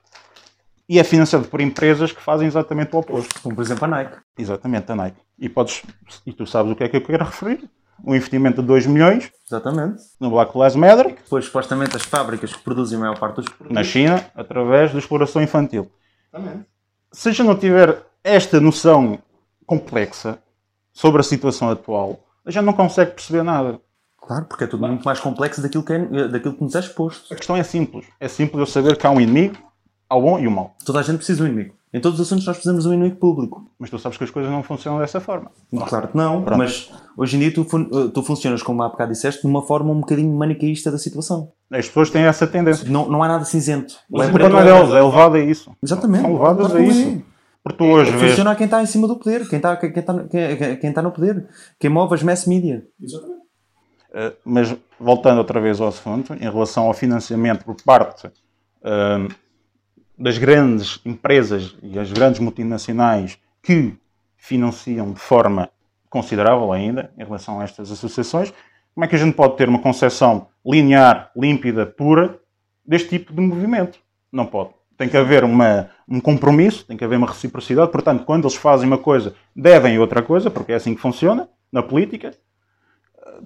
[0.89, 3.41] e é financiada por empresas que fazem exatamente o oposto.
[3.41, 4.17] Como por exemplo a Nike.
[4.37, 5.17] Exatamente, a Nike.
[5.37, 5.83] E, podes,
[6.25, 7.69] e tu sabes o que é que eu quero referir?
[8.03, 10.01] Um investimento de 2 milhões Exatamente.
[10.19, 13.73] no Black Lives Matter, Depois, supostamente, as fábricas que produzem a maior parte dos produtos.
[13.73, 15.91] na China através da exploração infantil.
[16.31, 16.65] Exatamente.
[17.11, 19.17] Se a gente não tiver esta noção
[19.65, 20.37] complexa
[20.93, 23.79] sobre a situação atual, a gente não consegue perceber nada.
[24.19, 27.33] Claro, porque é tudo muito mais complexo daquilo que, é, daquilo que nos é exposto.
[27.33, 28.05] A questão é simples.
[28.19, 29.57] É simples eu saber que há um inimigo,
[30.09, 30.75] há o bom e o mau.
[30.85, 31.75] Toda a gente precisa de um inimigo.
[31.93, 33.65] Em todos os assuntos nós precisamos de um inimigo público.
[33.79, 35.49] Mas tu sabes que as coisas não funcionam dessa forma.
[35.87, 36.57] Claro que não, Pronto.
[36.57, 39.61] mas hoje em dia tu, fun- eh, tu funcionas, como há bocado disseste, de uma
[39.61, 41.51] forma um bocadinho manicaísta da situação.
[41.71, 42.89] As pessoas têm essa tendência.
[42.89, 43.95] Não, não há nada cinzento.
[44.09, 45.71] Mas é preto não é ou é é levada a isso.
[45.81, 46.21] Exatamente.
[46.23, 47.09] São levadas a isso.
[47.09, 47.21] é.
[47.63, 48.31] Porque tu hoje vês.
[48.31, 51.01] Funciona a quem está em cima do poder, quem está, quem, está, quem, quem está
[51.01, 51.47] no poder,
[51.79, 52.85] quem move as mass media.
[54.09, 59.27] Uh, mas voltando outra vez ao assunto, em relação ao financiamento por parte uh,
[60.17, 63.93] das grandes empresas e as grandes multinacionais que
[64.37, 65.69] financiam de forma
[66.09, 68.53] considerável ainda em relação a estas associações,
[68.93, 72.39] como é que a gente pode ter uma concepção linear, límpida, pura
[72.83, 73.99] deste tipo de movimento?
[74.31, 74.71] Não pode.
[74.97, 77.91] Tem que haver uma, um compromisso, tem que haver uma reciprocidade.
[77.91, 81.83] Portanto, quando eles fazem uma coisa, devem outra coisa, porque é assim que funciona na
[81.83, 82.33] política.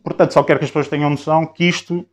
[0.02, 2.06] Portanto, só quero que as pessoas tenham noção que isto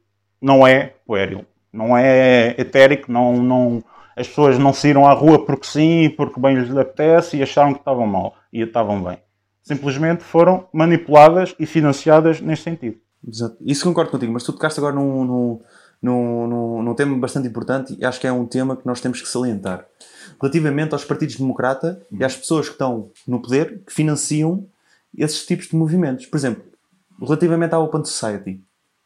[0.42, 3.84] não é puéril, não é etérico, não, não,
[4.18, 7.78] As pessoas não saíram à rua porque sim, porque bem lhes apetece e acharam que
[7.78, 9.18] estavam mal e estavam bem.
[9.62, 12.96] Simplesmente foram manipuladas e financiadas neste sentido.
[13.26, 13.56] Exato.
[13.60, 15.60] Isso concordo contigo, mas tu tocaste agora num, num,
[16.02, 19.28] num, num, tema bastante importante e acho que é um tema que nós temos que
[19.28, 19.86] salientar.
[20.40, 24.66] Relativamente aos partidos democrata e às pessoas que estão no poder que financiam
[25.16, 26.26] esses tipos de movimentos.
[26.26, 26.64] Por exemplo,
[27.20, 28.60] relativamente à Open Society.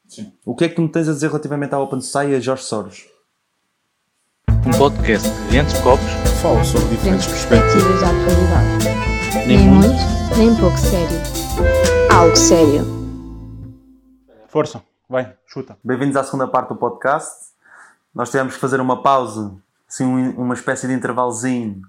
[0.08, 0.32] Sim.
[0.44, 2.40] O que é que tu me tens a dizer relativamente à Open Society e a
[2.40, 3.11] Jorge Soros?
[4.66, 6.06] Um podcast de Entre Copos,
[6.40, 9.46] Falo sobre Diferentes perspectivas da atualidade.
[9.46, 11.18] nem Nem muito, muito, nem pouco sério.
[12.12, 12.84] Algo sério.
[14.48, 15.76] Força, vai, chuta.
[15.82, 17.30] Bem-vindos à segunda parte do podcast.
[18.14, 19.52] Nós tivemos que fazer uma pausa,
[19.88, 21.80] assim, um- uma espécie de intervalozinho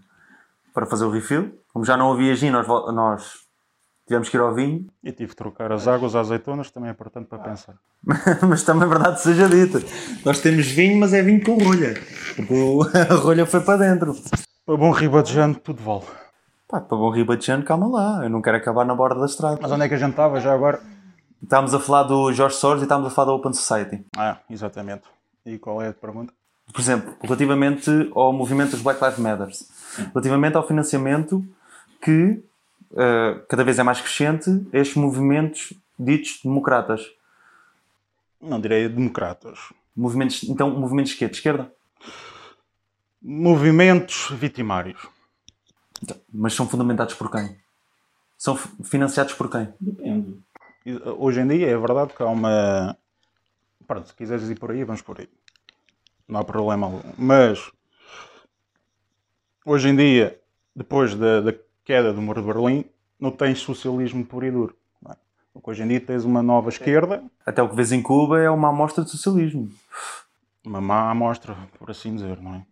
[0.74, 1.54] para fazer o refill.
[1.74, 3.42] Como já não havia gin, nós, nós
[4.08, 4.88] tivemos que ir ao vinho.
[5.04, 7.76] E tive de trocar as águas às azeitonas, também é importante para pensar.
[8.48, 9.82] mas também é verdade seja dita.
[10.26, 11.94] Nós temos vinho, mas é vinho com rolha.
[12.36, 14.16] Porque o- a rolha foi para dentro.
[14.66, 16.04] Para bom ribadejano, tudo vale.
[16.68, 18.24] Pá, para bom ribatejano, calma lá.
[18.24, 19.60] Eu não quero acabar na borda da estrada.
[19.62, 20.80] Mas onde é que a gente estava já agora?
[21.42, 24.06] Estávamos a falar do Jorge Soros e estávamos a falar da Open Society.
[24.18, 25.04] Ah, exatamente.
[25.46, 26.34] E qual é a pergunta?
[26.74, 29.50] Por exemplo, relativamente ao movimento dos Black Lives Matter,
[30.13, 31.46] relativamente ao financiamento
[32.02, 32.42] que
[32.95, 37.12] eh, cada vez é mais crescente estes movimentos ditos democratas.
[38.39, 39.60] Não direi democratas.
[39.95, 41.71] Movimentos, então, movimentos que De esquerda?
[43.21, 45.08] Movimentos vitimários.
[46.32, 47.58] Mas são fundamentados por quem?
[48.38, 49.73] São financiados por quem?
[49.79, 50.38] Depende.
[50.86, 52.97] E, uh, Hoje em dia é verdade que há uma.
[53.88, 55.29] Pronto, se quiseres ir por aí, vamos por aí.
[56.27, 57.01] Não há problema algum.
[57.17, 57.71] Mas
[59.65, 60.39] hoje em dia,
[60.75, 61.53] depois da, da
[61.84, 62.86] queda do muro de Berlim,
[63.19, 64.76] não tens socialismo puro e duro.
[65.02, 65.15] não é?
[65.54, 68.50] Porque hoje em dia tens uma nova esquerda, Até o que vês em Cuba é
[68.50, 69.69] uma amostra de socialismo.
[70.65, 72.65] uma má amostra, por assim dizer, não é?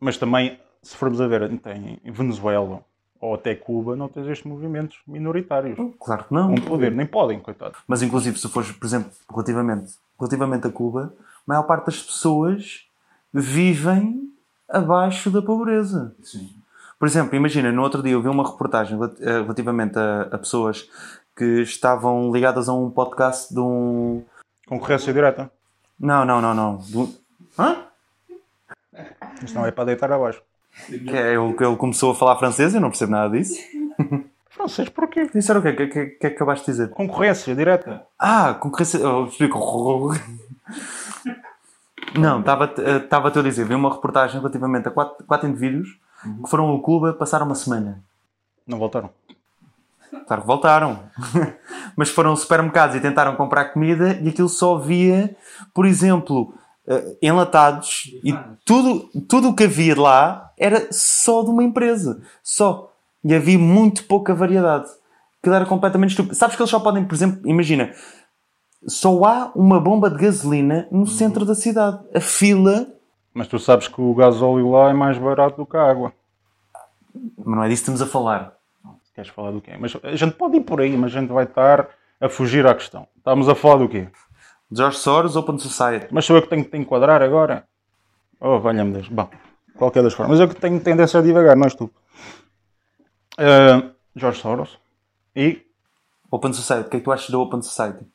[0.00, 2.82] Mas também, se formos a ver, tem em Venezuela
[3.20, 5.78] ou até Cuba, não tens estes movimentos minoritários.
[5.98, 6.52] Claro que não.
[6.52, 7.76] Um poder, nem podem, coitado.
[7.86, 12.86] Mas inclusive se fores, por exemplo, relativamente, relativamente a Cuba, a maior parte das pessoas
[13.32, 14.30] vivem
[14.68, 16.14] abaixo da pobreza.
[16.22, 16.50] Sim.
[16.98, 20.88] Por exemplo, imagina, no outro dia eu vi uma reportagem eh, relativamente a, a pessoas
[21.36, 24.24] que estavam ligadas a um podcast de um.
[24.66, 25.50] Concorrência direta.
[26.00, 26.82] Não, não, não, não.
[26.94, 27.14] Um...
[27.58, 27.84] Hã?
[29.42, 30.42] Isto não é para deitar abaixo.
[30.88, 33.58] Que é ele, ele começou a falar francês, eu não percebo nada disso.
[34.50, 35.28] Francês porquê?
[35.34, 35.68] Disseram o quê?
[35.68, 36.88] O que, é que, que é que acabaste de dizer?
[36.88, 38.06] Concorrência direta.
[38.18, 38.96] Ah, concorrência.
[38.96, 40.14] Eu explico.
[42.18, 45.98] Não, estava estava a dizer, vi uma reportagem relativamente a quatro, quatro indivíduos
[46.42, 48.02] que foram a Cuba passar uma semana.
[48.66, 49.10] Não voltaram.
[50.26, 51.00] Claro que voltaram.
[51.96, 55.36] Mas foram aos supermercados e tentaram comprar comida e aquilo só via,
[55.72, 56.54] por exemplo,
[56.86, 62.22] eh, enlatados e tudo tudo o que havia lá era só de uma empresa.
[62.42, 62.92] Só.
[63.24, 64.88] E havia muito pouca variedade.
[65.40, 66.34] Aquilo era completamente estúpido.
[66.34, 67.92] Sabes que eles só podem, por exemplo, imagina,
[68.86, 71.98] só há uma bomba de gasolina no centro da cidade.
[72.14, 72.92] A fila.
[73.36, 76.10] Mas tu sabes que o gasóleo lá é mais barato do que a água.
[77.36, 78.56] Mas não é disso que estamos a falar.
[79.14, 79.76] Queres falar do quê?
[79.78, 81.86] Mas a gente pode ir por aí, mas a gente vai estar
[82.18, 83.06] a fugir à questão.
[83.14, 84.08] Estamos a falar do quê?
[84.72, 86.08] George Soros, Open Society.
[86.10, 87.68] Mas sou eu que tenho que te enquadrar agora?
[88.40, 89.08] Oh, valha-me Deus.
[89.10, 89.28] Bom,
[89.76, 90.38] qualquer das formas.
[90.38, 91.90] Mas eu que tenho tendência a divagar, não és tu.
[93.36, 94.78] Ah, Jorge Soros.
[95.34, 95.60] E
[96.30, 96.86] Open Society.
[96.86, 98.06] O que é que tu achas da Open Society?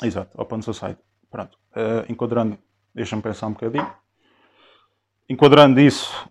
[0.00, 1.00] Exato, Open Society.
[1.28, 1.58] Pronto.
[1.74, 2.56] Eh, enquadrando,
[2.94, 4.01] deixa-me pensar um bocadinho.
[5.32, 6.28] Enquadrando isso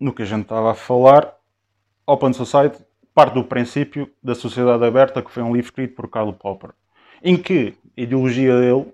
[0.00, 1.36] no que a gente estava a falar,
[2.04, 2.84] Open Society
[3.14, 6.70] parte do princípio da sociedade aberta, que foi um livro escrito por Karl Popper,
[7.22, 8.92] em que a ideologia dele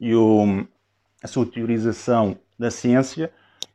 [0.00, 0.66] e o-
[1.22, 3.32] a sua teorização da ciência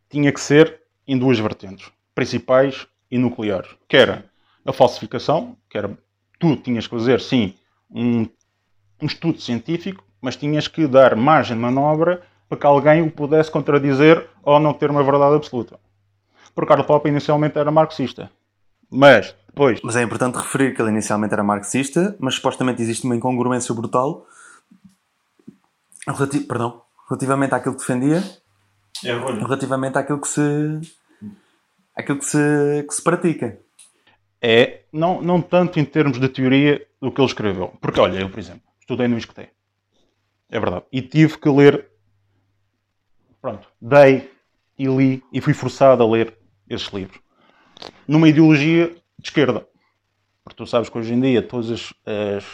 [0.10, 4.26] tinha que ser em duas vertentes, principais e nucleares, que era
[4.66, 5.98] a falsificação, que era
[6.42, 7.56] tu tinhas que fazer, sim,
[7.90, 8.28] um
[9.02, 13.50] um estudo científico, mas tinhas que dar margem de manobra para que alguém o pudesse
[13.50, 15.80] contradizer ou não ter uma verdade absoluta.
[16.54, 18.30] Porque Karl Popper inicialmente era marxista.
[18.90, 23.16] Mas, depois, Mas é importante referir que ele inicialmente era marxista, mas supostamente existe uma
[23.16, 24.26] incongruência brutal
[26.06, 28.22] relati- perdão, relativamente àquilo que defendia,
[29.02, 30.82] relativamente àquilo que se,
[31.96, 33.58] àquilo que se, que se pratica.
[34.42, 37.74] é não, não tanto em termos de teoria do que ele escreveu.
[37.80, 39.48] Porque, olha, eu, por exemplo, estudei no ISCTE.
[40.50, 40.84] É verdade.
[40.92, 41.88] E tive que ler.
[43.42, 44.32] Pronto, dei
[44.78, 46.38] e li e fui forçado a ler
[46.70, 47.20] esses livros.
[48.08, 49.68] Numa ideologia de esquerda.
[50.44, 52.46] Porque tu sabes que hoje em dia todas as, as,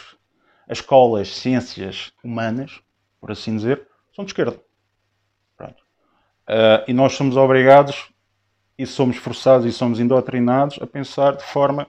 [0.68, 2.80] as escolas, ciências humanas,
[3.20, 4.60] por assim dizer, são de esquerda.
[5.56, 5.82] Pronto.
[6.46, 8.10] Ah, e nós somos obrigados
[8.78, 11.86] e somos forçados e somos indoutrinados a pensar de forma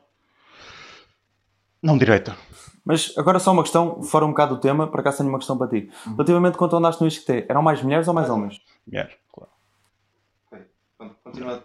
[1.82, 2.36] não direita.
[2.86, 5.58] Mas agora só uma questão, fora um bocado do tema, para cá tenho uma questão
[5.58, 5.90] para ti.
[6.06, 8.60] Relativamente quando tu andaste no ISCT, eram mais mulheres ou mais homens?
[8.88, 9.52] Mulheres, claro.
[11.24, 11.64] Continua.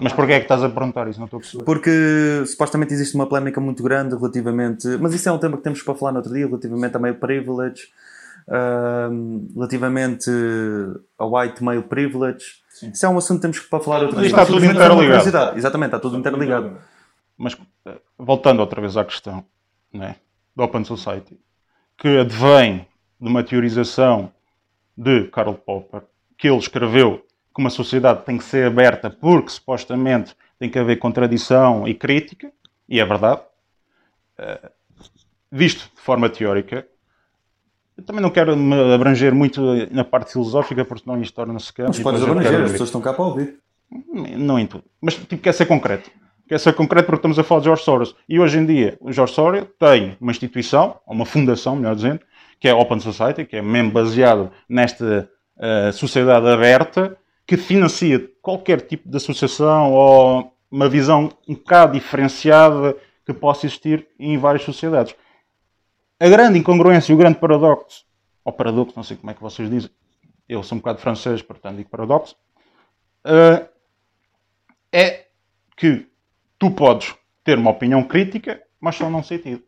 [0.00, 1.18] Mas porquê é que estás a perguntar isso?
[1.18, 1.64] Não estou a perceber.
[1.64, 4.88] Porque supostamente existe uma polémica muito grande relativamente.
[4.98, 7.16] Mas isso é um tema que temos para falar no outro dia, relativamente a male
[7.16, 7.88] privilege,
[8.48, 10.30] ahm, relativamente
[11.18, 12.62] a white male privilege.
[12.82, 14.32] Isso é um assunto que temos para falar outro Mas dia.
[14.34, 14.94] está tudo é interligado.
[14.96, 15.58] curiosidade.
[15.58, 16.78] Exatamente, está tudo interligado.
[17.36, 19.44] Mas eh, voltando outra vez à questão
[19.92, 20.16] né,
[20.54, 21.38] do Open Society,
[21.96, 22.86] que advém
[23.20, 24.32] de uma teorização
[24.96, 26.02] de Karl Popper,
[26.36, 27.24] que ele escreveu
[27.54, 32.50] que uma sociedade tem que ser aberta porque supostamente tem que haver contradição e crítica,
[32.88, 33.40] e é verdade,
[34.38, 34.70] eh,
[35.50, 36.86] visto de forma teórica.
[37.96, 41.90] Eu também não quero me abranger muito na parte filosófica, porque senão isto torna-se campo.
[41.90, 43.58] Mas e podes abranger, as pessoas estão cá para ouvir.
[44.10, 44.84] Não em tudo.
[45.00, 46.10] Mas tipo, quer ser concreto.
[46.52, 48.14] Quer ser concreto porque estamos a falar de George Soros.
[48.28, 52.20] E hoje em dia, o George Soros tem uma instituição, ou uma fundação, melhor dizendo,
[52.60, 58.82] que é Open Society, que é mesmo baseado nesta eh, sociedade aberta, que financia qualquer
[58.82, 65.14] tipo de associação ou uma visão um bocado diferenciada que possa existir em várias sociedades.
[66.20, 68.04] A grande incongruência o grande paradoxo,
[68.44, 69.90] ou paradoxo, não sei como é que vocês dizem,
[70.46, 72.36] eu sou um bocado francês, portanto digo paradoxo,
[73.24, 73.66] eh,
[74.92, 75.24] é
[75.78, 76.11] que
[76.62, 79.64] tu podes ter uma opinião crítica, mas só num sentido.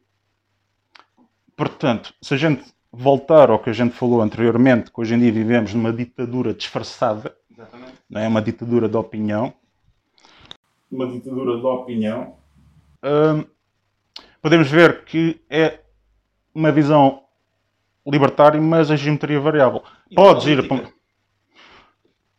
[1.56, 5.32] Portanto, se a gente voltar ao que a gente falou anteriormente, que hoje em dia
[5.32, 7.36] vivemos numa ditadura disfarçada,
[8.08, 9.52] não é uma ditadura de opinião,
[10.88, 12.36] uma ditadura de opinião,
[13.02, 13.44] hum,
[14.40, 15.80] podemos ver que é
[16.54, 17.24] uma visão
[18.06, 19.82] libertária, mas a geometria variável.
[20.14, 20.92] Podes ir para.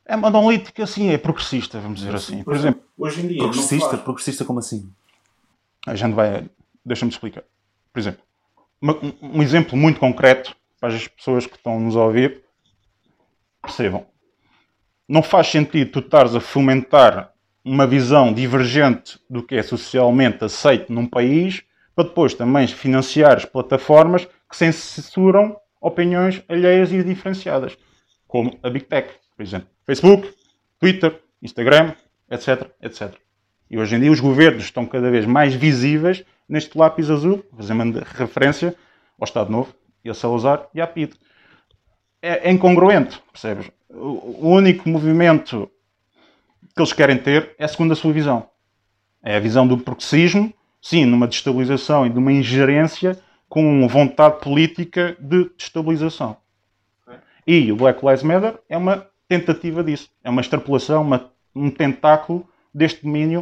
[0.07, 2.43] É uma monolítica, sim, é progressista, vamos dizer assim.
[2.43, 3.39] Por exemplo, hoje em dia.
[3.39, 3.97] Progressista?
[3.97, 4.89] Progressista como assim?
[5.85, 6.49] a gente vai.
[6.83, 7.43] Deixa-me explicar.
[7.93, 8.21] Por exemplo,
[8.81, 12.43] um, um exemplo muito concreto para as pessoas que estão nos a ouvir
[13.61, 14.05] percebam.
[15.07, 17.31] Não faz sentido tu estares a fomentar
[17.63, 21.63] uma visão divergente do que é socialmente aceito num país
[21.95, 27.77] para depois também financiar as plataformas que censuram opiniões alheias e diferenciadas,
[28.27, 29.67] como a Big Tech, por exemplo.
[29.85, 30.33] Facebook,
[30.79, 31.93] Twitter, Instagram,
[32.29, 33.13] etc, etc.
[33.69, 37.99] E hoje em dia os governos estão cada vez mais visíveis neste lápis azul, fazendo
[37.99, 38.75] referência
[39.19, 41.13] ao Estado Novo, e a Salazar e à PID.
[42.21, 43.71] É, é incongruente, percebes?
[43.89, 45.69] O, único movimento
[46.75, 48.49] que eles querem ter é segundo a sua visão.
[49.23, 53.19] É a visão do progressismo, sim, numa destabilização e de uma ingerência
[53.49, 56.37] com vontade política de destabilização.
[57.47, 60.09] E o Black Lives Matter é uma tentativa disso.
[60.23, 63.41] É uma extrapolação, uma- um tentáculo deste domínio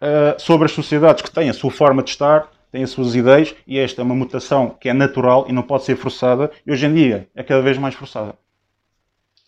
[0.00, 3.54] uh, sobre as sociedades que têm a sua forma de estar, têm as suas ideias,
[3.66, 6.86] e esta é uma mutação que é natural e não pode ser forçada, e hoje
[6.86, 8.34] em dia é cada vez mais forçada.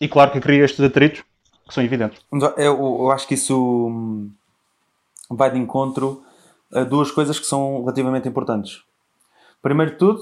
[0.01, 1.23] E claro que cria estes atritos
[1.67, 2.21] que são evidentes.
[2.57, 4.31] Eu, eu acho que isso hum,
[5.29, 6.21] vai de encontro
[6.73, 8.81] a duas coisas que são relativamente importantes.
[9.61, 10.19] Primeiro de tudo,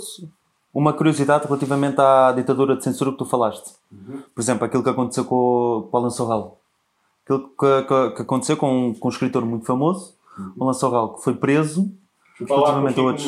[0.74, 3.72] uma curiosidade relativamente à ditadura de censura que tu falaste.
[4.34, 6.58] Por exemplo, aquilo que aconteceu com o, com o Alan Sorrell.
[7.26, 10.16] Aquilo que, que- que aconteceu com, um- com um escritor muito famoso,
[10.58, 11.92] o Alan Sorrell, que foi preso
[12.56, 13.26] relativamente a outros,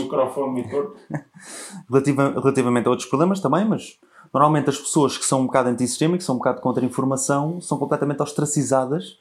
[1.90, 4.00] relativa- relativamente a outros problemas também, mas
[4.34, 7.60] normalmente as pessoas que são um bocado antissistema que são um bocado contra a informação
[7.62, 9.18] são completamente ostracizadas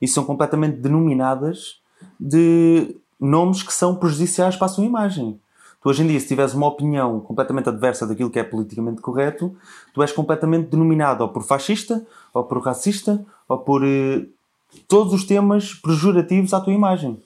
[0.00, 1.80] e são completamente denominadas
[2.18, 5.38] de nomes que são prejudiciais para a sua imagem.
[5.84, 9.54] Tu hoje em dia, se tiveres uma opinião completamente adversa daquilo que é politicamente correto,
[9.92, 14.24] tu és completamente denominado ou por fascista, ou por racista, ou por eh,
[14.88, 17.22] todos os temas pejorativos à tua imagem.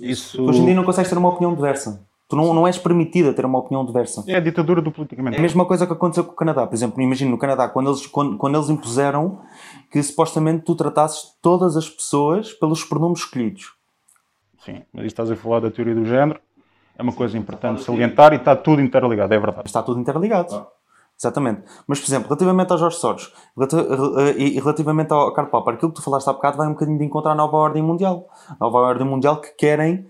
[0.00, 2.04] Isso Tu hoje em dia não consegues ter uma opinião diversa.
[2.28, 4.24] Tu não, não és permitida ter uma opinião diversa.
[4.26, 5.36] é a ditadura do politicamente.
[5.36, 6.66] É a mesma coisa que aconteceu com o Canadá.
[6.66, 9.38] Por exemplo, imagino no Canadá, quando eles, quando, quando eles impuseram
[9.88, 13.72] que supostamente tu tratasses todas as pessoas pelos pronomes escolhidos.
[14.64, 16.40] Sim, mas isto estás a falar da teoria do género,
[16.98, 19.62] é uma coisa importante salientar e está tudo interligado, é verdade.
[19.66, 20.66] Está tudo interligado.
[21.18, 21.62] Exatamente.
[21.86, 25.96] Mas, por exemplo, relativamente ao Jorge Soros re- e relativamente ao Karl Popper, aquilo que
[25.96, 28.28] tu falaste há bocado vai um bocadinho de encontro à nova ordem mundial.
[28.48, 30.06] A nova ordem mundial que querem,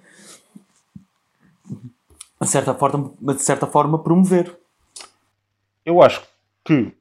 [2.40, 4.58] de certa forma, de certa forma promover.
[5.84, 6.22] Eu acho
[6.64, 6.92] que,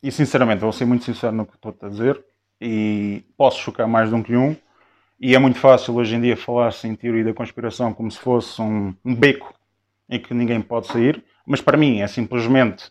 [0.00, 2.24] e sinceramente, vou ser muito sincero no que estou a dizer,
[2.60, 4.56] e posso chocar mais de um que um,
[5.20, 8.60] e é muito fácil hoje em dia falar-se em teoria da conspiração como se fosse
[8.60, 9.54] um, um beco
[10.08, 12.90] em que ninguém pode sair, mas para mim é simplesmente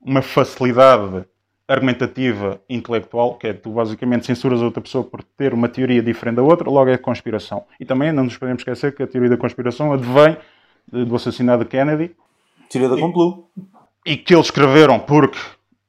[0.00, 1.24] uma facilidade
[1.66, 6.36] argumentativa intelectual, que é tu basicamente censuras a outra pessoa por ter uma teoria diferente
[6.36, 7.64] da outra, logo é conspiração.
[7.80, 10.36] E também não nos podemos esquecer que a teoria da conspiração advém
[10.86, 12.14] do assassinato de Kennedy
[12.68, 13.48] Teoria da complô.
[14.04, 15.38] e que eles escreveram porque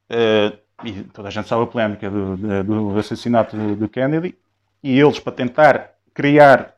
[0.08, 0.52] eh,
[0.84, 4.34] e toda a gente sabe a polémica do, do assassinato de, de Kennedy
[4.82, 6.74] e eles para tentar criar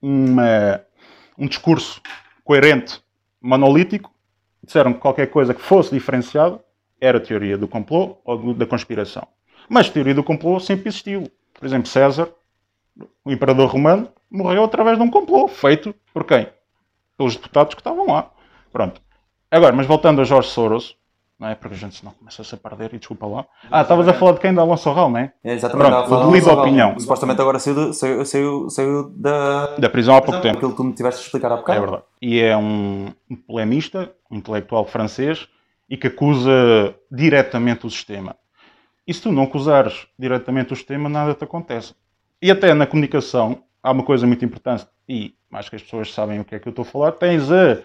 [0.00, 0.80] uma,
[1.38, 2.00] um discurso
[2.44, 3.00] coerente
[3.40, 4.12] monolítico
[4.62, 6.60] disseram que qualquer coisa que fosse diferenciado
[7.00, 9.26] era teoria do complô ou da conspiração.
[9.68, 11.30] Mas teoria do complô sempre existiu.
[11.54, 12.28] Por exemplo César
[13.24, 16.48] o imperador romano morreu através de um complô feito por quem?
[17.16, 18.30] pelos deputados que estavam lá.
[18.72, 19.00] Pronto.
[19.50, 20.96] Agora, mas voltando a Jorge Soros,
[21.38, 21.54] não é?
[21.54, 23.46] Porque a gente senão começa-se a perder e desculpa lá.
[23.70, 24.54] Ah, estavas a falar de quem?
[24.54, 25.32] Da Alonso Raul, não é?
[25.44, 25.88] É, exatamente.
[25.88, 26.94] Pronto, o de opinião.
[26.94, 29.76] Que Supostamente agora saiu, de- saiu, saiu, saiu da.
[29.76, 30.56] Da prisão há pouco tempo.
[30.56, 31.78] Aquilo que tu me tiveste a explicar há bocado.
[31.78, 32.02] É verdade.
[32.22, 35.46] E é um, um polemista, um intelectual francês,
[35.88, 38.34] e que acusa diretamente o sistema.
[39.06, 41.94] E se tu não acusares diretamente o sistema, nada te acontece.
[42.42, 46.40] E até na comunicação, há uma coisa muito importante, e acho que as pessoas sabem
[46.40, 47.78] o que é que eu estou a falar, tens a,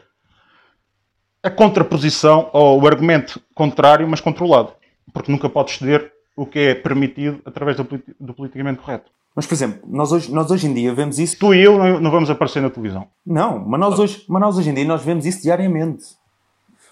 [1.43, 4.73] a contraposição ou o argumento contrário, mas controlado.
[5.13, 9.11] Porque nunca podes ceder o que é permitido através do, politi- do politicamente correto.
[9.35, 11.37] Mas, por exemplo, nós hoje, nós hoje em dia vemos isso.
[11.39, 13.07] Tu e eu não, não vamos aparecer na televisão.
[13.25, 16.05] Não, mas nós, hoje, mas nós hoje em dia nós vemos isso diariamente.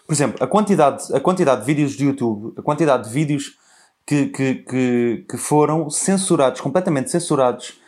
[0.07, 3.57] Por exemplo, a quantidade, a quantidade de vídeos de YouTube, a quantidade de vídeos
[4.05, 7.79] que, que, que, que foram censurados, completamente censurados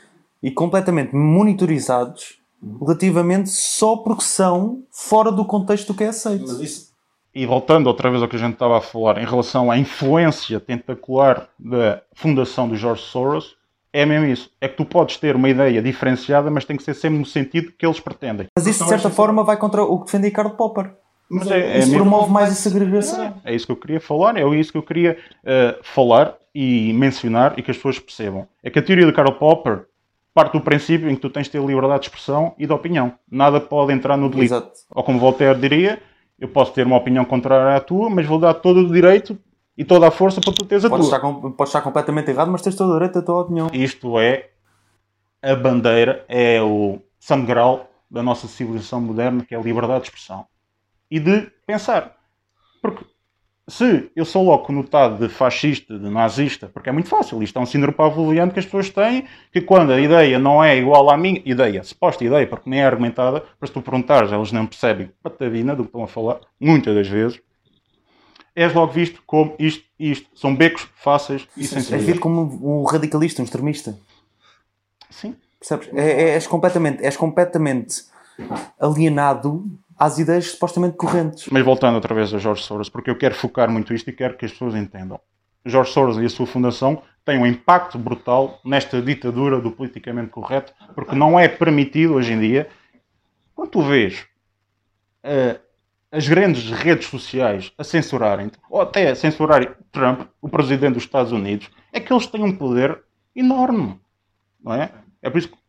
[0.44, 2.41] e completamente monitorizados
[2.80, 6.46] relativamente só porque são fora do contexto do que é aceito.
[7.34, 10.60] E voltando outra vez ao que a gente estava a falar em relação à influência
[10.60, 13.56] tentacular da fundação do George Soros,
[13.94, 14.50] é mesmo isso.
[14.60, 17.72] É que tu podes ter uma ideia diferenciada, mas tem que ser sempre no sentido
[17.78, 18.48] que eles pretendem.
[18.56, 20.94] Mas isso, de certa forma, vai contra o que defendia Karl Popper.
[21.30, 23.36] Mas é, é Isso mesmo- promove mais a segregação.
[23.46, 27.58] É isso que eu queria falar, é isso que eu queria eh, falar e mencionar
[27.58, 28.46] e que as pessoas percebam.
[28.62, 29.86] É que a teoria de Karl Popper
[30.34, 33.14] parte do princípio em que tu tens de ter liberdade de expressão e de opinião.
[33.30, 34.54] Nada pode entrar no delito.
[34.54, 34.72] Exato.
[34.90, 36.02] Ou como Voltaire diria,
[36.40, 39.38] eu posso ter uma opinião contrária à tua, mas vou dar todo o direito
[39.78, 41.18] e toda a força para tu teres a Podes tua.
[41.18, 43.70] estar, podes estar completamente errado, mas tens todo o direito à tua opinião.
[43.74, 44.50] Isto é
[45.42, 50.08] a bandeira, é o sangue grau da nossa civilização moderna, que é a liberdade de
[50.08, 50.46] expressão.
[51.10, 52.16] E de pensar.
[52.82, 53.06] Porque
[53.68, 57.62] se eu sou logo conotado de fascista, de nazista, porque é muito fácil, isto é
[57.62, 61.18] um síndrome pavloviano que as pessoas têm, que quando a ideia não é igual à
[61.18, 65.12] minha ideia, suposta ideia, porque nem é argumentada, para se tu perguntares, eles não percebem
[65.24, 67.40] patavina do que estão a falar, muitas das vezes,
[68.54, 70.28] és logo visto como isto e isto.
[70.36, 72.04] São becos fáceis e És sensíveis.
[72.04, 72.42] visto como
[72.82, 73.98] um radicalista, um extremista.
[75.10, 75.36] Sim.
[75.58, 75.88] Percebes?
[75.94, 78.04] É, é- és, completamente, és completamente
[78.80, 79.64] alienado
[80.02, 81.48] às ideias supostamente correntes.
[81.52, 84.36] Mas voltando outra vez a Jorge Soros, porque eu quero focar muito isto e quero
[84.36, 85.20] que as pessoas entendam.
[85.64, 90.74] Jorge Soros e a sua fundação têm um impacto brutal nesta ditadura do politicamente correto,
[90.96, 92.68] porque não é permitido hoje em dia,
[93.54, 94.26] quando tu vês
[95.22, 95.60] eh,
[96.12, 101.32] as grandes redes sociais a censurarem ou até a censurarem Trump, o presidente dos Estados
[101.32, 103.04] Unidos, é que eles têm um poder
[103.36, 104.00] enorme,
[104.64, 104.90] não é?
[105.22, 105.61] É por isso que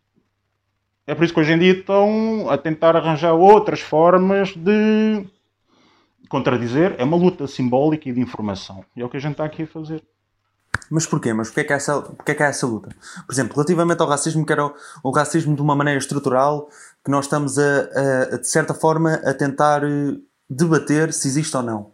[1.06, 5.26] é por isso que hoje em dia estão a tentar arranjar outras formas de
[6.28, 6.94] contradizer.
[6.98, 8.84] É uma luta simbólica e de informação.
[8.96, 10.02] E é o que a gente está aqui a fazer.
[10.90, 11.32] Mas porquê?
[11.32, 12.90] Mas porquê que, há essa, porquê que há essa luta?
[13.26, 16.68] Por exemplo, relativamente ao racismo, que era o, o racismo de uma maneira estrutural,
[17.04, 20.16] que nós estamos a, a- a, de certa forma a tentar eh,
[20.48, 21.92] debater se existe ou não.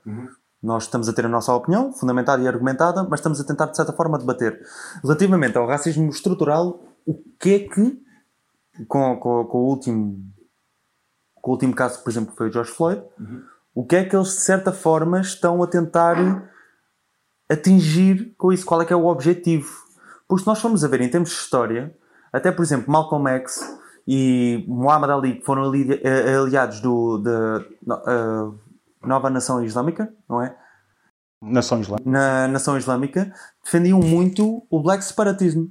[0.63, 3.77] Nós estamos a ter a nossa opinião, fundamentada e argumentada, mas estamos a tentar, de
[3.77, 4.61] certa forma, debater.
[5.03, 8.01] Relativamente ao racismo estrutural, o que é que,
[8.87, 10.25] com, com, com o último
[11.41, 13.03] com o último caso, por exemplo, foi o George Floyd,
[13.75, 16.17] o que é que eles, de certa forma, estão a tentar
[17.51, 18.67] atingir com isso?
[18.67, 19.69] Qual é que é o objetivo?
[20.27, 21.95] Porque se nós formos a ver em termos de história,
[22.33, 23.61] até por exemplo Malcolm X
[24.07, 30.13] e Muhammad Ali, que foram ali- eh, aliados do, da no- eh, nova nação islâmica,
[30.29, 30.55] não é?
[31.41, 32.11] Nação Islâmica.
[32.11, 33.33] Na nação islâmica,
[33.65, 35.71] defendiam muito o black separatismo.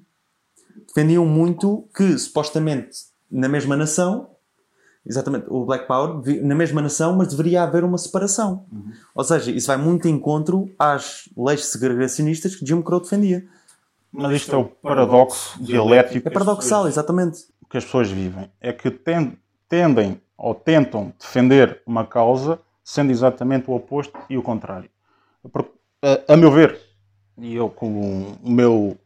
[0.97, 2.97] Defendiam muito que, supostamente,
[3.29, 4.31] na mesma nação,
[5.05, 8.65] exatamente, o Black Power, na mesma nação, mas deveria haver uma separação.
[9.13, 13.45] Ou seja, isso vai muito de encontro às leis segregacionistas que Jim Crow defendia.
[14.11, 17.45] Mas isto é o paradoxo dialético É paradoxal, exatamente.
[17.69, 18.49] que as pessoas vivem.
[18.59, 19.37] É que ten-
[19.69, 24.89] tendem ou tentam defender uma causa sendo exatamente o oposto e o contrário.
[25.53, 25.69] Porque,
[26.01, 26.75] a, a meu ver,
[27.37, 28.97] e eu com o meu,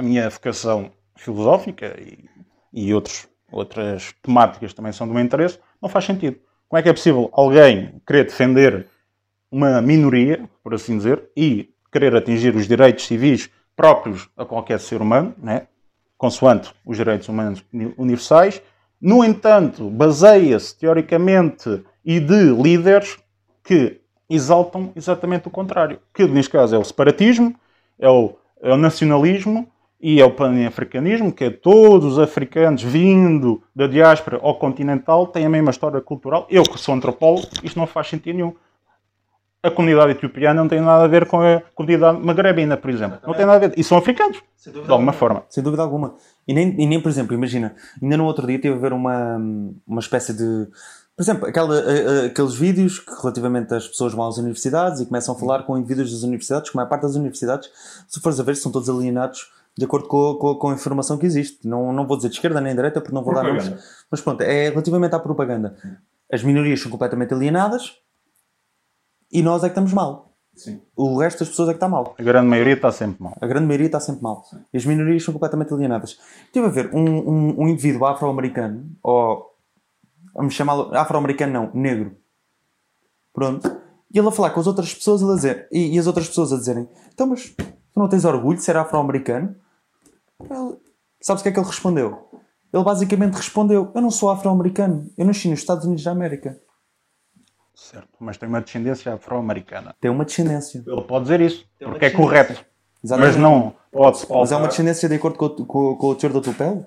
[0.00, 2.24] a minha vocação filosófica e,
[2.72, 6.38] e outros, outras temáticas também são do meu interesse, não faz sentido.
[6.66, 8.86] Como é que é possível alguém querer defender
[9.52, 15.02] uma minoria, por assim dizer, e querer atingir os direitos civis próprios a qualquer ser
[15.02, 15.66] humano, né?
[16.16, 18.62] consoante os direitos humanos uni- universais.
[19.00, 23.18] No entanto, baseia-se teoricamente e de líderes
[23.62, 27.54] que exaltam exatamente o contrário, que neste caso é o separatismo,
[27.98, 29.68] é o, é o nacionalismo
[30.00, 35.44] e é o pan-africanismo, que é todos os africanos vindo da diáspora ao continental têm
[35.44, 36.46] a mesma história cultural.
[36.48, 38.54] Eu que sou antropólogo, isto não faz sentido nenhum.
[39.62, 43.18] A comunidade etiopiana não tem nada a ver com a comunidade magrebina, por exemplo.
[43.26, 43.78] Não tem nada a ver.
[43.78, 45.44] E são africanos, de alguma forma.
[45.50, 46.14] Sem dúvida alguma.
[46.48, 49.36] E nem, e nem, por exemplo, imagina, ainda no outro dia teve a ver uma,
[49.86, 50.66] uma espécie de.
[51.14, 51.78] Por exemplo, aquela,
[52.24, 56.10] aqueles vídeos que relativamente as pessoas vão às universidades e começam a falar com indivíduos
[56.10, 57.68] das universidades, que a maior parte das universidades,
[58.08, 61.24] se fores a ver, são todos alienados de acordo com, com, com a informação que
[61.24, 61.66] existe.
[61.66, 63.70] Não, não vou dizer de esquerda nem de direita porque não vou dar Propaganda.
[63.70, 63.84] nomes.
[64.10, 65.74] Mas pronto, é relativamente à propaganda.
[66.30, 67.96] As minorias são completamente alienadas
[69.32, 70.34] e nós é que estamos mal.
[70.54, 70.82] Sim.
[70.94, 72.14] O resto das pessoas é que está mal.
[72.18, 73.34] A grande maioria está sempre mal.
[73.40, 74.44] A grande maioria está sempre mal.
[74.70, 76.18] E as minorias são completamente alienadas.
[76.44, 79.50] Estive a ver um, um, um indivíduo afro-americano, ou
[80.34, 82.14] vamos chamá-lo afro-americano, não, negro.
[83.32, 83.66] Pronto.
[84.12, 86.52] E ele a falar com as outras pessoas a dizer, e, e as outras pessoas
[86.52, 87.64] a dizerem: Então, mas tu
[87.96, 89.56] não tens orgulho de ser afro-americano?
[90.48, 90.78] Ele-
[91.22, 92.28] Sabes o que é que ele respondeu?
[92.72, 96.58] Ele basicamente respondeu: Eu não sou afro-americano, eu nasci nos Estados Unidos da América.
[97.74, 98.08] Certo.
[98.20, 99.94] Mas tem uma descendência afro-americana.
[100.00, 100.82] Tem uma descendência.
[100.86, 102.64] Ele pode dizer isso, uma porque é correto.
[103.02, 103.32] Exatamente.
[103.32, 106.32] Mas não pode-se Mas é uma descendência de acordo com, o- com, com o teor
[106.34, 106.84] da tua pele?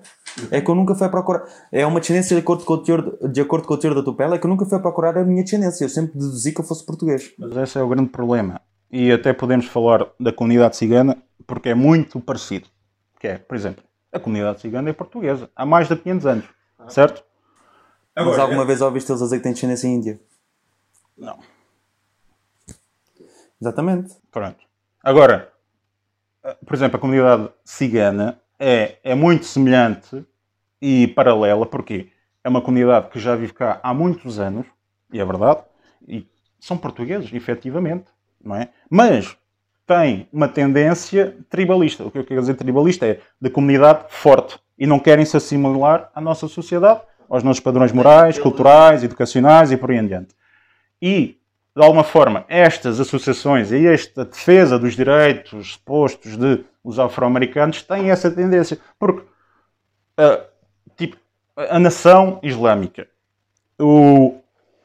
[0.52, 1.42] É que eu nunca fui a procurar.
[1.72, 4.14] É uma descendência de acordo, com o teor, de acordo com o teor da tua
[4.16, 4.34] pele?
[4.34, 5.84] É que eu nunca fui a procurar a minha descendência.
[5.84, 7.32] Eu sempre deduzi que eu fosse português.
[7.36, 8.60] Mas esse é o grande problema.
[8.90, 12.68] E até podemos falar da comunidade cigana, porque é muito parecido.
[13.24, 15.50] Que é, por exemplo, a comunidade cigana é portuguesa.
[15.56, 16.44] Há mais de 500 anos.
[16.88, 17.24] Certo?
[18.14, 20.20] Mas alguma vez ouviste eles a dizer que têm descendência índia?
[21.16, 21.38] Não.
[23.58, 24.14] Exatamente.
[24.30, 24.62] Pronto.
[25.02, 25.50] Agora,
[26.66, 30.22] por exemplo, a comunidade cigana é, é muito semelhante
[30.78, 32.12] e paralela, porque
[32.44, 34.66] é uma comunidade que já vive cá há muitos anos,
[35.10, 35.62] e é verdade,
[36.06, 36.28] e
[36.60, 38.04] são portugueses, efetivamente,
[38.38, 38.68] não é?
[38.90, 39.34] Mas
[39.86, 42.04] tem uma tendência tribalista.
[42.04, 46.10] O que eu quero dizer tribalista é de comunidade forte e não querem se assimilar
[46.14, 50.34] à nossa sociedade, aos nossos padrões morais, culturais, educacionais e por aí em diante.
[51.00, 51.38] E,
[51.76, 58.10] de alguma forma, estas associações e esta defesa dos direitos supostos de os afro-americanos têm
[58.10, 58.78] essa tendência.
[58.98, 59.26] Porque,
[60.16, 60.44] ah,
[60.96, 61.16] tipo,
[61.56, 63.08] a nação islâmica,
[63.78, 64.36] o,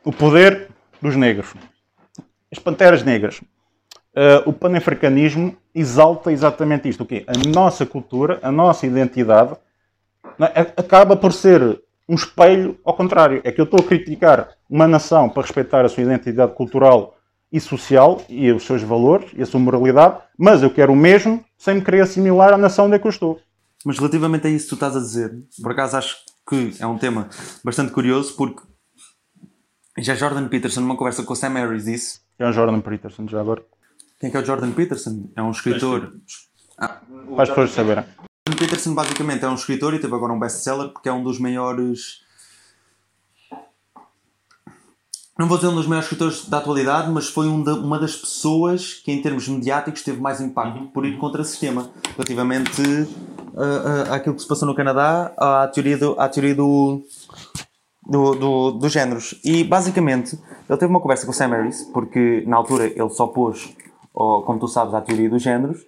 [0.04, 0.70] o poder
[1.02, 1.54] dos negros,
[2.52, 3.42] as panteras negras,
[4.20, 7.04] ah, o panafricanismo exalta exatamente isto.
[7.04, 7.24] O quê?
[7.26, 9.56] A nossa cultura, a nossa identidade,
[10.38, 10.60] é?
[10.76, 13.40] acaba por ser um espelho ao contrário.
[13.46, 17.16] É que eu estou a criticar uma nação para respeitar a sua identidade cultural
[17.50, 21.44] e social e os seus valores e a sua moralidade, mas eu quero o mesmo
[21.58, 23.40] sem me querer assimilar à nação onde é que eu estou.
[23.86, 25.32] Mas relativamente a isso que tu estás a dizer,
[25.64, 26.18] por acaso acho
[26.48, 27.30] que é um tema
[27.64, 28.62] bastante curioso, porque
[29.98, 32.20] já Jordan Peterson, numa conversa com o Sam Harris, disse.
[32.38, 33.64] É o Jordan Peterson já agora.
[34.20, 35.30] Quem é que é o Jordan Peterson?
[35.36, 36.14] É um escritor.
[36.78, 37.00] Ah,
[37.38, 38.04] as pessoas saberem.
[38.48, 41.40] Jordan Peterson basicamente é um escritor e teve agora um best-seller porque é um dos
[41.40, 42.22] maiores.
[45.38, 48.14] Não vou dizer um dos maiores escritores da atualidade, mas foi um da- uma das
[48.14, 52.82] pessoas que, em termos mediáticos, teve mais impacto por ir contra o sistema, relativamente
[53.56, 57.04] ah, ah, àquilo que se passou no Canadá, à teoria do, à teoria do,
[58.06, 59.40] do, do- dos géneros.
[59.46, 60.38] E basicamente,
[60.70, 63.74] ele teve uma conversa com o Sam Harris, porque na altura ele só pôs,
[64.20, 65.86] ó, como tu sabes, à teoria dos géneros,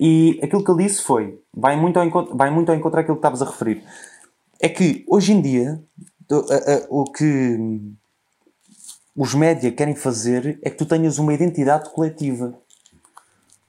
[0.00, 3.16] e aquilo que ele disse foi: vai muito ao encontro, vai muito ao encontro àquilo
[3.16, 3.84] que estavas a referir.
[4.60, 5.80] É que hoje em dia,
[6.28, 7.80] do- a- a- o que
[9.16, 12.54] os média querem fazer é que tu tenhas uma identidade coletiva.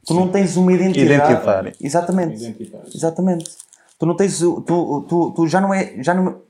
[0.06, 1.12] Tu não tens uma identidade.
[1.34, 1.76] Identitária.
[1.82, 2.36] Exatamente.
[2.96, 3.58] Exatamente.
[4.00, 4.40] Tu não tens.
[4.40, 4.62] Tu,
[5.08, 6.02] tu, tu já não é.
[6.02, 6.42] Já não,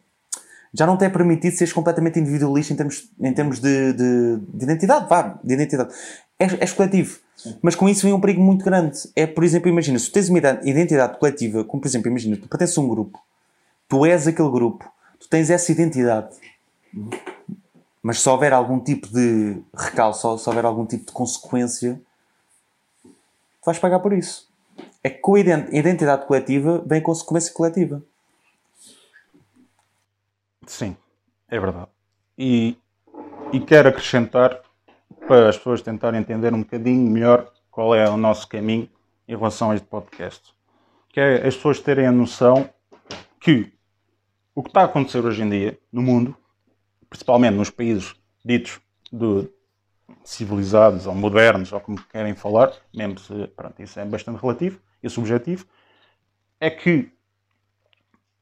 [0.74, 4.64] já não te é permitido seres completamente individualista em termos, em termos de, de, de
[4.64, 5.91] identidade, vá, de identidade.
[6.40, 7.20] És, és coletivo.
[7.62, 8.98] Mas com isso vem um perigo muito grande.
[9.16, 12.36] É, por exemplo, imagina, se tu tens uma ida- identidade coletiva, como por exemplo, imagina,
[12.38, 13.20] tu pertences a um grupo,
[13.88, 16.36] tu és aquele grupo, tu tens essa identidade.
[18.02, 22.00] Mas se houver algum tipo de recalço, se houver algum tipo de consequência,
[23.04, 24.48] tu vais pagar por isso.
[25.04, 28.02] É que com a ident- identidade coletiva vem consequência coletiva.
[30.66, 30.96] Sim,
[31.50, 31.88] é verdade.
[32.38, 32.78] E,
[33.54, 34.62] e quero acrescentar
[35.28, 38.90] para as pessoas tentarem entender um bocadinho melhor qual é o nosso caminho
[39.28, 40.54] em relação a este podcast.
[41.10, 42.70] Que é as pessoas terem a noção
[43.40, 43.74] que
[44.56, 46.36] o que está a acontecer hoje em dia no mundo,
[47.10, 48.80] principalmente nos países ditos
[49.12, 49.52] do
[50.24, 55.10] civilizados ou modernos, ou como querem falar, mesmo se pronto, isso é bastante relativo e
[55.10, 55.66] subjetivo,
[56.60, 57.12] é que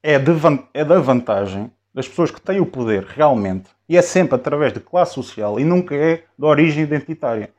[0.02, 0.32] é, de
[0.74, 4.80] é da vantagem das pessoas que têm o poder realmente, e é sempre através de
[4.80, 7.50] classe social e nunca é de origem identitária.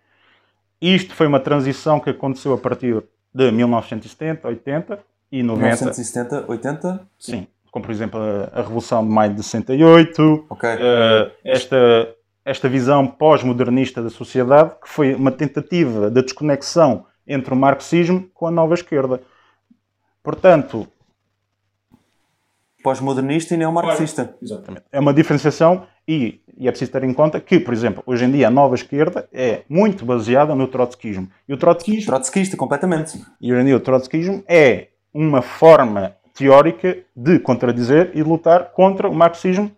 [0.80, 3.02] Isto foi uma transição que aconteceu a partir
[3.34, 4.98] de 1970, 80
[5.32, 5.62] e 90.
[5.62, 7.06] 1970, 80?
[7.18, 10.68] Sim, como por exemplo a, a Revolução de Maio de 68, Ok.
[10.68, 12.08] eh, esta,
[12.44, 18.46] esta visão pós-modernista da sociedade, que foi uma tentativa de desconexão entre o marxismo com
[18.46, 19.20] a nova esquerda.
[20.22, 20.86] Portanto,
[22.86, 24.36] Pós-modernista e neomarxista.
[24.40, 24.84] Exatamente.
[24.92, 28.30] É uma diferenciação e, e é preciso ter em conta que, por exemplo, hoje em
[28.30, 31.28] dia a nova esquerda é muito baseada no trotskismo.
[31.48, 33.20] E o trotskismo, Trotskista, completamente.
[33.40, 39.08] e hoje em dia o trotskismo é uma forma teórica de contradizer e lutar contra
[39.08, 39.68] o marxismo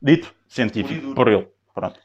[0.00, 1.48] dito científico por ele.
[1.74, 1.98] Pronto.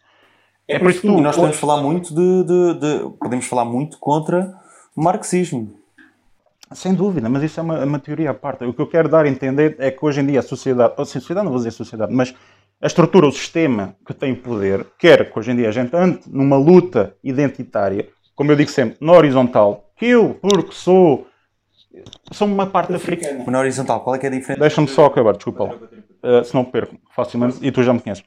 [0.68, 3.64] É por isso que E tu, nós podemos falar muito de, de- de- Podemos falar
[3.66, 4.56] muito contra
[4.96, 5.76] o marxismo.
[6.74, 8.66] Sem dúvida, mas isso é uma, uma teoria à parte.
[8.66, 11.06] O que eu quero dar a entender é que hoje em dia a sociedade, ou
[11.06, 12.34] seja, a sociedade não vou dizer sociedade, mas
[12.82, 16.20] a estrutura, o sistema que tem poder, quer que hoje em dia a gente ande
[16.28, 21.26] numa luta identitária, como eu digo sempre, na horizontal, que eu, porque sou,
[22.32, 23.44] sou uma parte africana.
[23.48, 24.60] Na horizontal, qual é que é a diferença?
[24.60, 25.74] Deixa-me só acabar, desculpa lá.
[25.74, 28.24] Uh, se não perco facilmente, e tu já me conheces.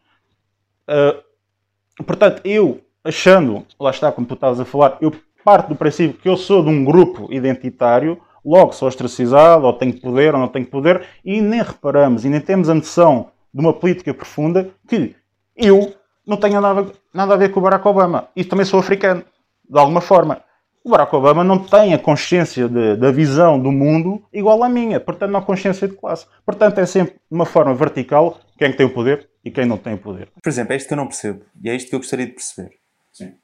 [0.89, 5.13] Uh, portanto, eu, achando, lá está, como tu estavas a falar, eu
[5.45, 9.99] parto do princípio que eu sou de um grupo identitário, logo sou ostracizado, ou tenho
[10.01, 13.73] poder, ou não tenho poder, e nem reparamos, e nem temos a noção de uma
[13.73, 15.15] política profunda que
[15.57, 15.95] eu
[16.27, 18.29] não tenho nada, nada a ver com o Barack Obama.
[18.37, 19.25] E também sou africano,
[19.69, 20.43] de alguma forma.
[20.85, 24.99] O Barack Obama não tem a consciência de- da visão do mundo igual à minha,
[24.99, 26.27] portanto, não há consciência de classe.
[26.47, 29.77] Portanto, é sempre de uma forma vertical quem que tem o poder e quem não
[29.77, 30.29] tem o poder.
[30.43, 31.45] Por exemplo, é isto que eu não percebo.
[31.63, 32.71] E é isto que eu gostaria de perceber.
[33.13, 33.35] Sim.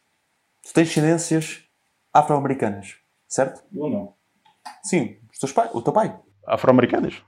[0.62, 1.62] Tu tens descendências
[2.12, 2.94] afro-americanas,
[3.28, 3.62] certo?
[3.76, 4.12] Ou não?
[4.82, 5.16] Sim.
[5.32, 6.14] Os teus pai, o teu pai.
[6.46, 7.22] Afro-americanos?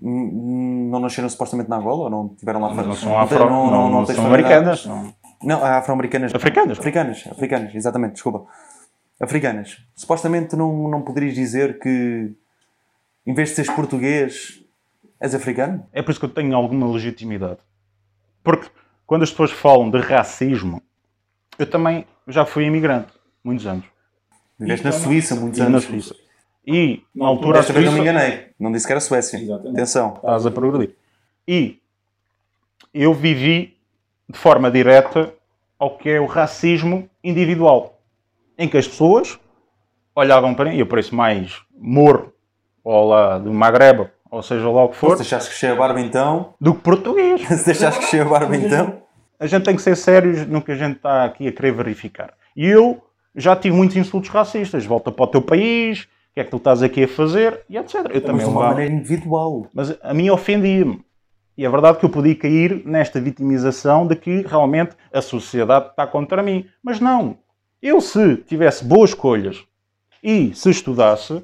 [0.00, 4.04] Hum, Não nasceram supostamente na Angola ou não tiveram lá Não são afro, não, não
[4.04, 4.86] tens são americanas.
[5.42, 6.34] Não, é afro-americanas.
[6.34, 6.78] Africanas.
[6.78, 8.46] Africanas, africanas, exatamente, desculpa.
[9.20, 9.78] Africanas.
[9.96, 12.32] Supostamente não, não poderias dizer que,
[13.26, 14.62] em vez de seres português,
[15.20, 15.84] és africano?
[15.92, 17.58] É por isso que eu tenho alguma legitimidade.
[18.44, 18.68] Porque
[19.04, 20.80] quando as pessoas falam de racismo,
[21.58, 23.84] eu também já fui imigrante, muitos anos.
[24.58, 25.84] Viveste na Suíça muitos E na anos.
[25.84, 26.14] Suíça.
[26.70, 28.48] E na altura Desta vez não me enganei.
[28.60, 29.40] Não disse que era Suécia.
[29.54, 30.16] Atenção.
[30.16, 30.94] Estás a progredir.
[31.46, 31.78] E
[32.92, 33.74] eu vivi
[34.28, 35.32] de forma direta
[35.78, 37.98] ao que é o racismo individual,
[38.58, 39.40] em que as pessoas
[40.14, 42.34] olhavam para mim, e eu pareço mais moro,
[42.84, 46.00] ou lá do Magreba, ou seja lá o que Se for, deixaste crescer a barba
[46.00, 47.48] então, do que português.
[47.48, 49.00] se deixaste crescer a barba então,
[49.40, 52.34] A gente tem que ser sérios no que a gente está aqui a querer verificar.
[52.54, 53.02] E eu
[53.34, 54.84] já tive muitos insultos racistas.
[54.84, 56.06] Volta para o teu país,
[56.38, 57.96] que é que tu estás aqui a fazer, e etc.
[57.96, 58.68] Eu mas também de uma levava.
[58.68, 59.66] maneira individual.
[59.74, 61.04] Mas a mim ofendia-me.
[61.56, 66.06] E é verdade que eu podia cair nesta vitimização de que realmente a sociedade está
[66.06, 66.64] contra mim.
[66.80, 67.38] Mas não.
[67.82, 69.64] Eu, se tivesse boas escolhas
[70.22, 71.42] e se estudasse,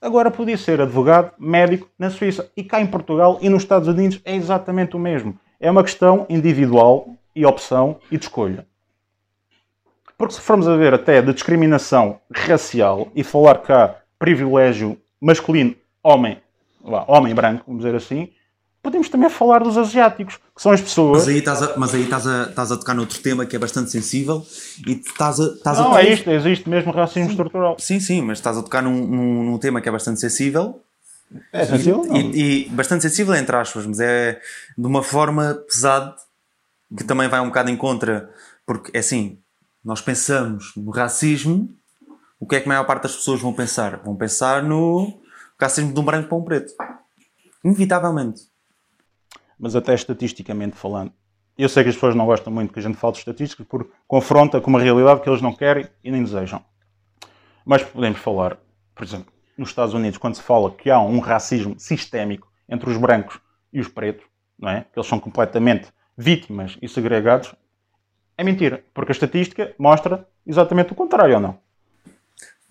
[0.00, 2.50] agora podia ser advogado, médico na Suíça.
[2.56, 5.38] E cá em Portugal e nos Estados Unidos é exatamente o mesmo.
[5.60, 7.06] É uma questão individual
[7.36, 8.66] e opção e de escolha.
[10.16, 16.38] Porque se formos a ver até de discriminação racial e falar cá privilégio masculino, homem,
[16.80, 18.28] vá, homem branco, vamos dizer assim,
[18.80, 21.18] podemos também falar dos asiáticos, que são as pessoas.
[21.18, 23.58] Mas aí estás a, mas aí estás a, estás a tocar noutro tema que é
[23.58, 24.46] bastante sensível
[24.86, 27.76] e estás a, estás a Não, tocar- é isto, existe mesmo racismo estrutural.
[27.80, 30.80] Sim, sim, mas estás a tocar num, num, num tema que é bastante sensível
[31.52, 32.04] É sensível?
[32.04, 32.16] Não.
[32.16, 34.40] e, e bastante sensível entre aspas, mas é
[34.78, 36.14] de uma forma pesada
[36.96, 38.30] que também vai um bocado em contra,
[38.66, 39.38] porque é assim,
[39.84, 41.68] nós pensamos no racismo,
[42.42, 43.98] o que é que a maior parte das pessoas vão pensar?
[43.98, 45.22] Vão pensar no
[45.60, 46.72] racismo de um branco para um preto.
[47.64, 48.42] Inevitavelmente.
[49.56, 51.12] Mas até estatisticamente falando,
[51.56, 53.92] eu sei que as pessoas não gostam muito que a gente fale de estatísticas porque
[54.08, 56.64] confronta com uma realidade que eles não querem e nem desejam.
[57.64, 58.58] Mas podemos falar,
[58.92, 62.96] por exemplo, nos Estados Unidos, quando se fala que há um racismo sistémico entre os
[62.96, 63.38] brancos
[63.72, 64.26] e os pretos,
[64.58, 64.80] não é?
[64.92, 67.54] Que eles são completamente vítimas e segregados,
[68.36, 71.61] é mentira, porque a estatística mostra exatamente o contrário, ou não?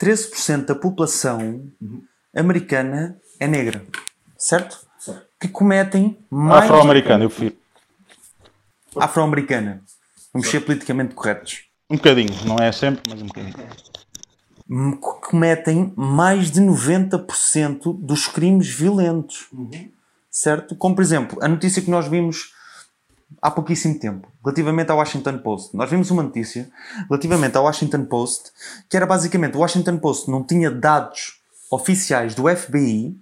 [0.01, 1.71] 13% da população
[2.35, 3.85] americana é negra,
[4.35, 4.79] certo?
[5.39, 7.55] Que cometem mais Afro-americano, eu prefiro.
[8.95, 9.83] afro-americana.
[10.33, 11.65] Vamos ser politicamente corretos.
[11.89, 13.55] Um bocadinho, não é sempre, mas um bocadinho.
[14.99, 19.49] Cometem mais de 90% dos crimes violentos.
[20.29, 20.75] Certo?
[20.75, 22.53] Como, por exemplo, a notícia que nós vimos
[23.41, 25.75] há pouquíssimo tempo, relativamente ao Washington Post.
[25.75, 26.69] Nós vimos uma notícia
[27.07, 28.51] relativamente ao Washington Post,
[28.89, 33.15] que era basicamente o Washington Post não tinha dados oficiais do FBI,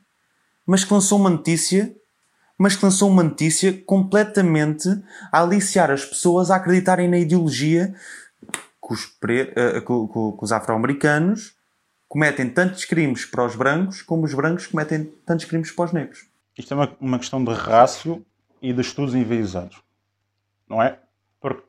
[0.66, 1.94] mas que lançou uma notícia,
[2.58, 4.90] mas que lançou uma notícia completamente
[5.32, 7.94] a aliciar as pessoas a acreditarem na ideologia
[8.86, 11.54] que os, pre- eh, os afro-americanos
[12.08, 16.26] cometem tantos crimes para os brancos como os brancos cometem tantos crimes para os negros.
[16.58, 18.26] Isto é uma, uma questão de rácio
[18.62, 19.78] e de estudos enviesados.
[20.70, 21.00] Não é?
[21.42, 21.64] Porque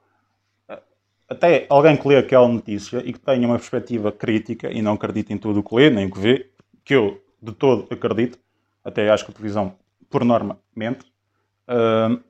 [0.69, 0.83] eh,
[1.29, 5.33] até alguém que lê aquela notícia e que tenha uma perspectiva crítica e não acredita
[5.33, 6.51] em tudo o que lê, nem o que vê,
[6.85, 8.39] que eu de todo acredito,
[8.85, 9.75] até acho que a televisão,
[10.11, 11.07] por norma, mente,
[11.69, 12.21] hum,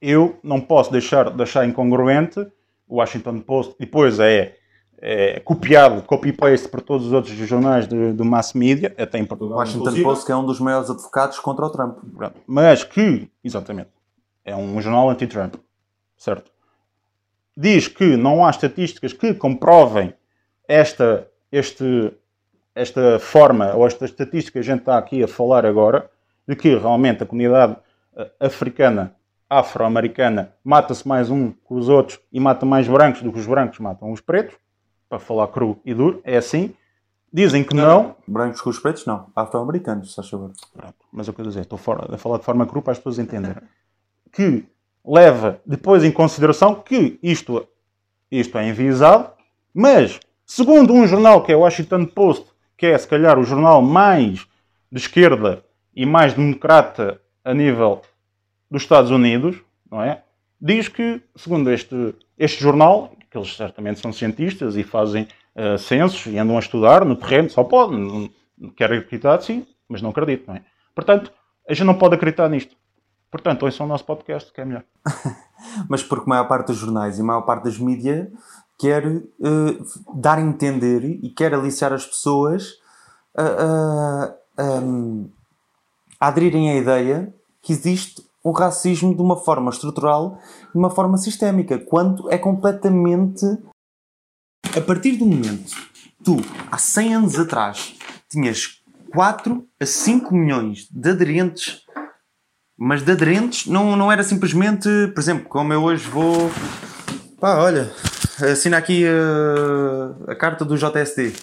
[0.00, 2.40] eu não posso deixar de achar incongruente
[2.88, 4.56] o Washington Post, depois é,
[4.98, 9.58] é copiado, copy-paste por todos os outros jornais do mass media, até em O Portugal.
[9.58, 10.04] Washington inclusive.
[10.04, 11.98] Post que é um dos maiores advogados contra o Trump.
[12.46, 13.90] Mas que, exatamente,
[14.44, 15.54] é um jornal anti-Trump,
[16.16, 16.50] certo?
[17.56, 20.14] Diz que não há estatísticas que comprovem
[20.66, 22.12] esta, este,
[22.74, 26.10] esta forma ou esta estatística que a gente está aqui a falar agora,
[26.46, 27.76] de que realmente a comunidade
[28.16, 29.14] eh, africana,
[29.48, 33.78] afro-americana, mata-se mais um que os outros e mata mais brancos do que os brancos
[33.78, 34.56] matam os pretos,
[35.08, 36.72] para falar cru e duro, é assim.
[37.32, 39.26] Dizem que não, Brancos com os pretos, não.
[39.34, 40.52] Afro-americanos, se faz favor.
[40.72, 41.76] Pronto, mas é o que eu estou a dizer, estou
[42.14, 43.62] a falar de forma crua para as pessoas entenderem.
[44.32, 44.64] Que
[45.04, 47.66] leva depois em consideração que isto,
[48.30, 49.30] isto é enviesado,
[49.74, 53.82] mas, segundo um jornal que é o Washington Post, que é se calhar o jornal
[53.82, 54.46] mais
[54.90, 55.64] de esquerda
[55.94, 58.02] e mais democrata a nível
[58.70, 59.56] dos Estados Unidos,
[59.90, 60.22] não é?
[60.60, 66.26] Diz que, segundo este, este jornal, que eles certamente são cientistas e fazem eh, censos
[66.26, 70.10] e andam a estudar no terreno, só podem, não, não querem acreditar, sim, mas não
[70.10, 70.62] acredito, não é?
[70.94, 71.32] Portanto,
[71.68, 72.76] a gente não pode acreditar nisto.
[73.30, 74.84] Portanto, ouçam o nosso podcast, que é melhor.
[75.88, 78.28] Mas porque a maior parte dos jornais e a maior parte das mídias
[78.78, 79.22] quer eh,
[80.14, 82.74] dar a entender e quer aliciar as pessoas
[83.36, 84.82] a, a- a-
[86.20, 90.38] a aderirem à ideia que existe um racismo de uma forma estrutural
[90.72, 93.44] de uma forma sistémica, quando é completamente.
[94.76, 95.72] A partir do momento
[96.24, 96.36] tu,
[96.70, 97.94] há 100 anos atrás,
[98.30, 101.82] tinhas 4 a 5 milhões de aderentes
[102.82, 106.50] mas de aderentes não, não era simplesmente, por exemplo, como eu hoje vou.
[107.38, 107.90] Pá, olha,
[108.50, 111.34] assina aqui uh, a carta do JST.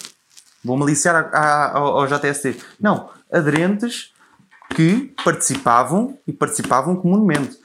[0.66, 2.58] Vou-me aliciar a- a- ao, ao JST.
[2.82, 4.12] Não, aderentes
[4.76, 7.56] que participavam e participavam comumente.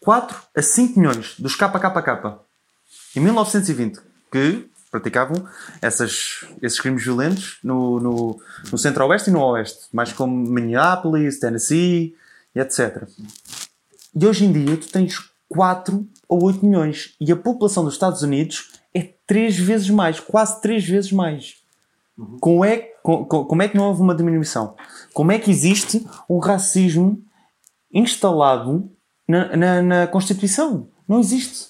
[0.00, 2.38] 4 a 5 milhões dos KKK
[3.16, 5.48] em 1920 que praticavam
[5.80, 8.40] essas, esses crimes violentos no, no,
[8.70, 12.14] no centro-oeste e no oeste, mais como Minneapolis, Tennessee
[12.54, 13.08] e etc.
[14.14, 18.22] E hoje em dia tu tens 4 ou 8 milhões e a população dos Estados
[18.22, 21.56] Unidos é 3 vezes mais, quase 3 vezes mais.
[22.40, 24.76] Como é, co- co- como é que não houve uma diminuição?
[25.12, 27.20] Como é que existe um racismo
[27.92, 28.90] instalado
[29.28, 30.88] na, na, na Constituição?
[31.08, 31.68] Não existe.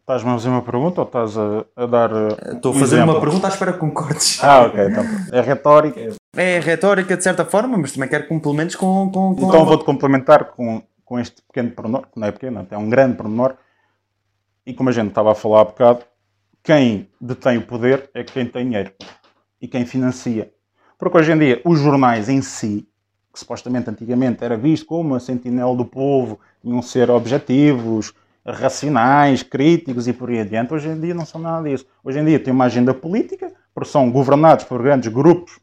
[0.00, 2.12] Estás-me a fazer uma pergunta ou estás a, a dar.
[2.12, 3.14] uh, Estou a um fazer exemplo?
[3.14, 4.38] uma pergunta à espera que concordes.
[4.42, 4.84] Ah, ok.
[4.86, 6.14] Então, é retórica.
[6.36, 9.10] É retórica de certa forma, mas também quero complementos com.
[9.10, 12.76] com, com Então vou-te complementar com, com este pequeno pormenor, que não é pequeno, até
[12.76, 13.56] é um grande pormenor.
[14.64, 16.04] E como a gente estava a falar há bocado,
[16.62, 18.92] quem detém o poder é quem tem dinheiro
[19.60, 20.52] e quem financia.
[20.96, 22.86] Porque hoje em dia os jornais em si,
[23.32, 28.14] que supostamente antigamente era visto como a sentinela do povo, iam ser objetivos,
[28.46, 31.86] racionais, críticos e por aí adiante, hoje em dia não são nada disso.
[32.04, 35.58] Hoje em dia tem uma agenda política, porque são governados por grandes grupos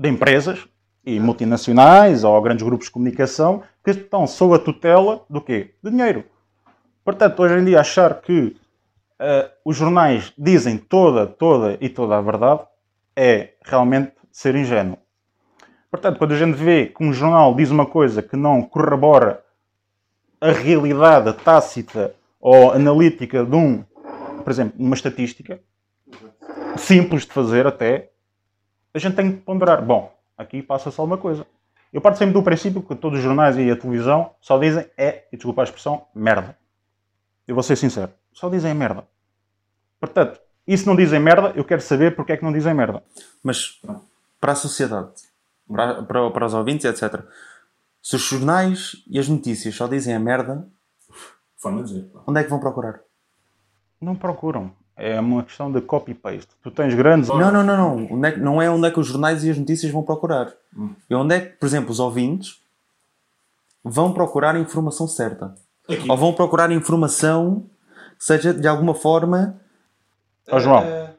[0.00, 0.66] de empresas
[1.04, 5.74] e multinacionais ou grandes grupos de comunicação que estão sob a tutela do quê?
[5.84, 6.24] De dinheiro.
[7.04, 8.56] Portanto, hoje em dia achar que
[9.18, 12.62] eh, os jornais dizem toda, toda e toda a verdade
[13.14, 14.96] é realmente ser ingênuo.
[15.90, 19.44] Portanto, quando a gente vê que um jornal diz uma coisa que não corrobora
[20.40, 23.84] a realidade tácita ou analítica de um,
[24.42, 25.60] por exemplo, uma estatística,
[26.78, 28.09] simples de fazer até,
[28.92, 29.84] a gente tem que ponderar.
[29.84, 31.46] Bom, aqui passa só uma coisa.
[31.92, 35.26] Eu parto sempre do princípio que todos os jornais e a televisão só dizem é,
[35.32, 36.56] e desculpa a expressão, merda.
[37.46, 39.04] Eu vou ser sincero, só dizem merda.
[39.98, 43.02] Portanto, e se não dizem merda, eu quero saber porque é que não dizem merda.
[43.42, 43.80] Mas
[44.40, 45.10] para a sociedade,
[45.66, 47.24] para, para, para os ouvintes, etc.
[48.02, 50.66] Se os jornais e as notícias só dizem a merda,
[51.82, 52.10] dizer.
[52.26, 53.00] onde é que vão procurar?
[54.00, 54.72] Não procuram.
[55.02, 56.48] É uma questão de copy-paste.
[56.62, 57.28] Tu tens grandes.
[57.28, 58.08] Não, não, não, não.
[58.12, 60.52] Onde é que- não é onde é que os jornais e as notícias vão procurar.
[61.08, 62.60] É onde é que, por exemplo, os ouvintes
[63.82, 65.54] vão procurar a informação certa.
[65.88, 66.10] Aqui.
[66.10, 67.64] Ou vão procurar informação
[68.18, 69.58] que seja de alguma forma.
[70.50, 71.10] Ó João, eh,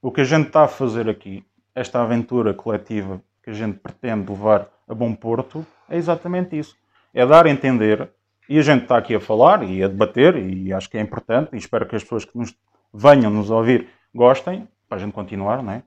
[0.00, 4.30] o que a gente está a fazer aqui, esta aventura coletiva que a gente pretende
[4.30, 6.76] levar a bom porto, é exatamente isso.
[7.12, 8.08] É dar a entender,
[8.48, 11.50] e a gente está aqui a falar e a debater, e acho que é importante,
[11.54, 12.54] e espero que as pessoas que nos
[12.92, 15.82] venham nos ouvir gostem, para a gente continuar, não é?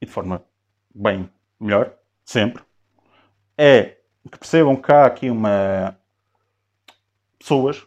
[0.00, 0.42] E de forma
[0.94, 1.28] bem
[1.60, 1.92] melhor,
[2.24, 2.62] sempre.
[3.56, 3.96] É
[4.30, 5.96] que percebam que há aqui uma
[7.38, 7.86] pessoas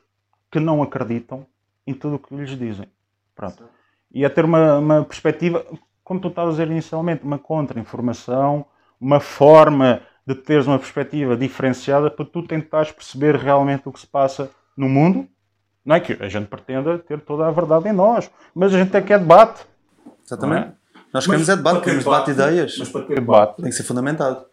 [0.51, 1.45] que não acreditam
[1.85, 2.87] em tudo o que lhes dizem.
[3.35, 3.63] Pronto.
[4.11, 5.65] E é ter uma, uma perspectiva,
[6.03, 8.65] como tu estavas a dizer inicialmente, uma contra-informação,
[8.99, 14.07] uma forma de teres uma perspectiva diferenciada para tu tentares perceber realmente o que se
[14.07, 15.27] passa no mundo.
[15.85, 18.95] Não é que a gente pretenda ter toda a verdade em nós, mas a gente
[18.95, 19.65] é que é debate.
[20.25, 20.67] Exatamente.
[20.67, 20.75] Não
[21.13, 22.75] Nós queremos é debate, queremos debate de ideias.
[22.77, 24.45] Mas para ter Debate Tem que ser fundamentado.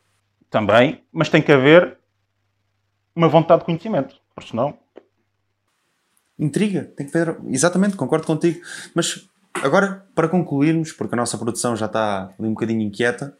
[0.51, 1.99] também, mas tem que haver
[3.15, 4.79] uma vontade de conhecimento, porque senão
[6.39, 7.37] Intriga, tem que ver.
[7.49, 8.61] Exatamente, concordo contigo.
[8.95, 13.37] Mas agora, para concluirmos, porque a nossa produção já está ali um bocadinho inquieta,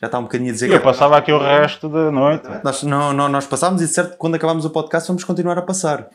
[0.00, 0.84] já está um bocadinho a dizer eu que.
[0.84, 2.48] passava aqui o resto da noite.
[2.62, 5.58] Nós, não, não, nós passámos e de certo que quando acabarmos o podcast vamos continuar
[5.58, 6.08] a passar.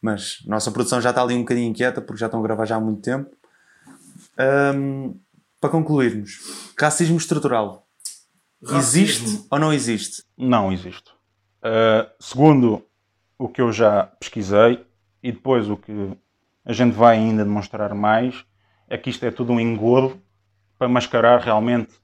[0.00, 2.64] Mas a nossa produção já está ali um bocadinho inquieta porque já estão a gravar
[2.64, 3.30] já há muito tempo.
[4.38, 5.14] Ahm,
[5.60, 7.88] para concluirmos, racismo estrutural
[8.62, 9.46] existe Racismo.
[9.50, 10.24] ou não existe?
[10.36, 11.10] Não existe.
[11.58, 12.84] Uh, segundo
[13.38, 14.84] o que eu já pesquisei
[15.22, 16.16] e depois o que
[16.64, 18.44] a gente vai ainda demonstrar mais,
[18.88, 20.20] é que isto é tudo um engodo
[20.78, 21.94] para mascarar realmente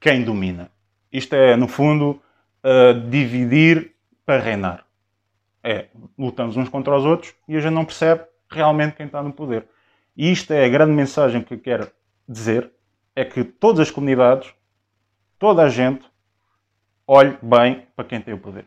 [0.00, 0.70] quem domina.
[1.12, 2.20] Isto é, no fundo,
[2.62, 3.94] uh, dividir
[4.26, 4.83] para reinar.
[5.66, 5.86] É,
[6.18, 9.66] lutamos uns contra os outros e a gente não percebe realmente quem está no poder.
[10.14, 11.90] E isto é a grande mensagem que eu quero
[12.28, 12.70] dizer,
[13.16, 14.52] é que todas as comunidades,
[15.38, 16.04] toda a gente,
[17.06, 18.66] olhe bem para quem tem o poder.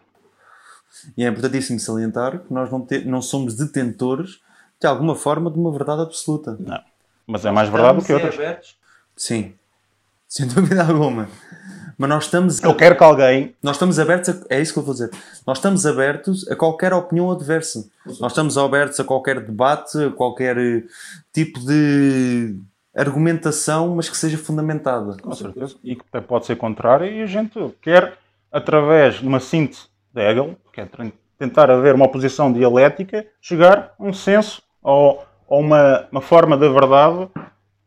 [1.15, 4.41] E é importantíssimo salientar que nós não, te- não somos detentores
[4.79, 6.57] de alguma forma de uma verdade absoluta.
[6.59, 6.81] Não.
[7.27, 8.35] Mas é mais verdade do que outras.
[9.15, 9.53] Sim,
[10.27, 11.29] sem dúvida alguma.
[11.97, 13.55] Mas nós estamos, Eu quero que alguém.
[13.61, 15.09] nós estamos abertos a, é isso que eu vou dizer.
[15.47, 17.89] Nós estamos abertos a qualquer opinião adversa.
[18.19, 20.83] Nós estamos abertos a qualquer debate, a qualquer eh,
[21.33, 22.55] tipo de
[22.95, 25.17] argumentação, mas que seja fundamentada.
[25.21, 25.75] Com certeza.
[25.83, 27.09] E que até pode ser contrária.
[27.09, 28.17] E a gente quer,
[28.51, 30.87] através de uma síntese de Hegel, que é
[31.37, 36.69] tentar haver uma oposição dialética, chegar a um senso ou a uma, uma forma da
[36.69, 37.27] verdade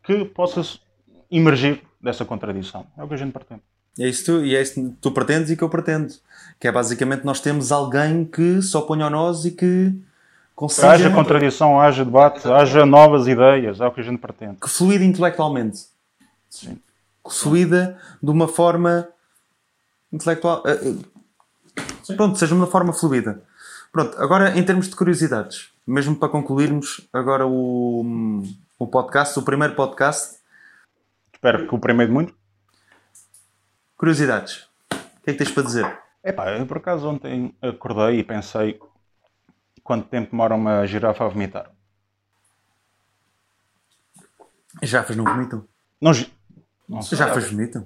[0.03, 0.61] que possa
[1.29, 2.85] emergir dessa contradição.
[2.97, 3.61] É o que a gente pretende.
[3.99, 6.13] É isso que tu, e é isso que tu pretendes e que eu pretendo.
[6.59, 9.93] Que é basicamente nós temos alguém que se opõe a nós e que
[10.55, 13.81] consiga Haja contradição, haja debate, haja novas ideias.
[13.81, 14.57] É o que a gente pretende.
[14.61, 15.85] que fluida intelectualmente.
[16.49, 16.77] Sim.
[17.25, 19.07] Que fluida de uma forma
[20.11, 20.63] intelectual.
[20.65, 20.95] eh,
[22.09, 23.43] eh, pronto, seja uma forma fluida.
[23.91, 28.43] Pronto, agora em termos de curiosidades, mesmo para concluirmos agora o,
[28.79, 30.39] o podcast, o primeiro podcast,
[31.33, 32.35] Espero que o primeiro de muitos.
[34.01, 34.67] Curiosidades.
[34.91, 35.99] O que é que tens para dizer?
[36.23, 38.79] Epá, eu por acaso ontem acordei e pensei
[39.83, 41.69] quanto tempo demora uma girafa a vomitar.
[44.81, 45.65] As girafas não vomitam?
[46.01, 46.11] Não,
[46.89, 47.15] não sei.
[47.15, 47.85] Girafas vomitam?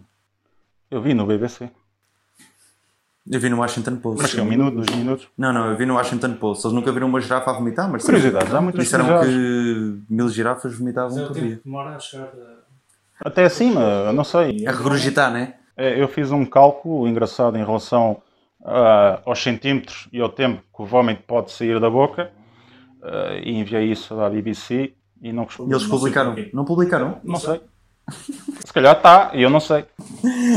[0.89, 1.69] Eu vi no BBC.
[3.29, 4.21] Eu vi no Washington Post.
[4.21, 5.27] Mas que é um minuto, dois minutos.
[5.37, 6.65] Não, não, eu vi no Washington Post.
[6.65, 10.05] Eles nunca viram uma girafa a vomitar, mas Curiosidades, há muitas disseram curiosidades.
[10.07, 11.59] que mil girafas vomitavam é por tempo dia.
[11.65, 12.31] demora a chegar.
[13.19, 14.65] Até acima, eu não sei.
[14.65, 15.55] A regurgitar, né?
[15.55, 18.21] É, Eu fiz um cálculo engraçado em relação
[18.63, 22.31] ah, aos centímetros e ao tempo que o vómito pode sair da boca
[23.03, 26.35] ah, e enviei isso à BBC e não E eles publicaram.
[26.53, 27.19] Não publicaram?
[27.23, 27.61] Não sei.
[28.63, 29.85] Se calhar está, e eu não sei.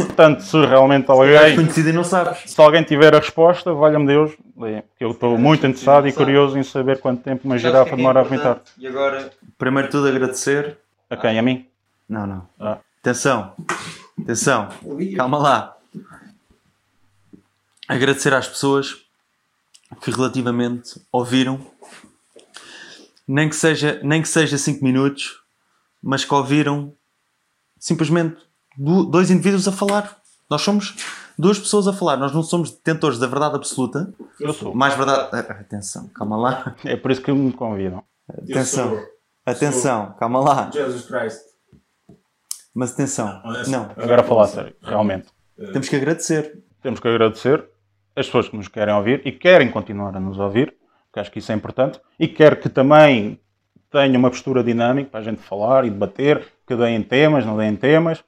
[0.07, 2.43] Portanto, se realmente És alguém, conhecido e não sabes.
[2.47, 4.37] se alguém tiver a resposta, valha-me Deus.
[4.55, 8.23] Porque eu estou muito interessado e curioso em saber quanto tempo uma girafa demora a
[8.23, 8.61] vomitar.
[8.77, 10.77] E agora, primeiro de tudo, agradecer.
[11.09, 11.39] A quem?
[11.39, 11.67] A mim?
[12.09, 12.47] Não, não.
[12.61, 12.79] Ah.
[13.01, 13.53] Atenção.
[14.23, 14.69] Atenção.
[15.17, 15.77] Calma lá.
[17.87, 18.97] Agradecer às pessoas
[20.03, 21.59] que relativamente ouviram,
[23.27, 25.41] nem que seja, nem que seja 5 minutos,
[26.03, 26.93] mas que ouviram
[27.79, 28.37] simplesmente
[28.77, 30.19] dois indivíduos a falar.
[30.51, 30.95] Nós somos
[31.39, 34.13] duas pessoas a falar, nós não somos detentores da verdade absoluta.
[34.39, 34.75] Eu sou.
[34.75, 35.31] Mais verdade.
[35.33, 36.77] Ah, Atenção, calma lá.
[36.85, 38.03] É por isso que me convidam.
[38.29, 38.91] Atenção.
[38.91, 39.07] sou-
[39.47, 40.71] Atenção, calma lá.
[40.71, 41.39] Jesus Christ.
[42.79, 43.43] Mas atenção.
[43.67, 45.27] Não, Agora a falar a sério, realmente.
[45.73, 46.63] temos que agradecer.
[46.81, 47.65] Temos que agradecer
[48.15, 50.77] as pessoas que nos querem ouvir e querem continuar a nos ouvir,
[51.07, 53.41] porque acho que isso é importante, e quero que também
[53.91, 57.75] tenha uma postura dinâmica para a gente falar e debater, que deem temas, não deem
[57.75, 58.23] temas.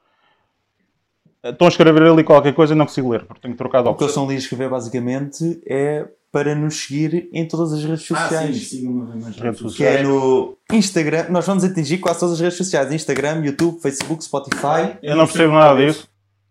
[1.45, 4.03] Estão a escrever ali qualquer coisa e não consigo ler, porque tenho trocado O que
[4.03, 4.13] o óculos.
[4.13, 8.68] São Luís escrever basicamente é para nos seguir em todas as redes Ah, sim, sociais.
[8.68, 10.01] sigam-me nas redes Redes que sociais.
[10.01, 11.26] é no Instagram.
[11.31, 14.97] Nós vamos atingir quase todas as redes sociais: Instagram, YouTube, Facebook, Spotify.
[15.03, 16.09] Eu não percebo nada disso,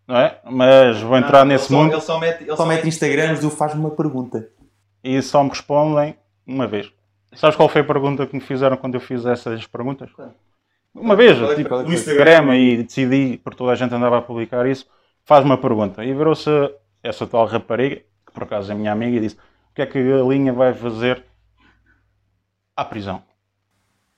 [0.08, 0.38] não é?
[0.52, 3.92] Mas vou entrar nesse mundo Ele só mete, ele só mete Instagrams do faz-me uma
[3.92, 4.50] pergunta.
[5.04, 6.16] e só me respondem
[6.46, 6.92] uma vez.
[7.36, 10.10] Sabes qual foi a pergunta que me fizeram quando eu fiz essas perguntas?
[10.94, 11.94] Uma vez, Qual é- tipo, é No foi?
[11.94, 12.56] Instagram.
[12.58, 14.88] E decidi, porque toda a gente andava a publicar isso,
[15.24, 16.04] faz uma pergunta.
[16.04, 16.50] E virou-se
[17.04, 19.38] essa tal rapariga, que por acaso é minha amiga, e disse:
[19.88, 21.24] que é que a linha vai fazer
[22.76, 23.24] à prisão?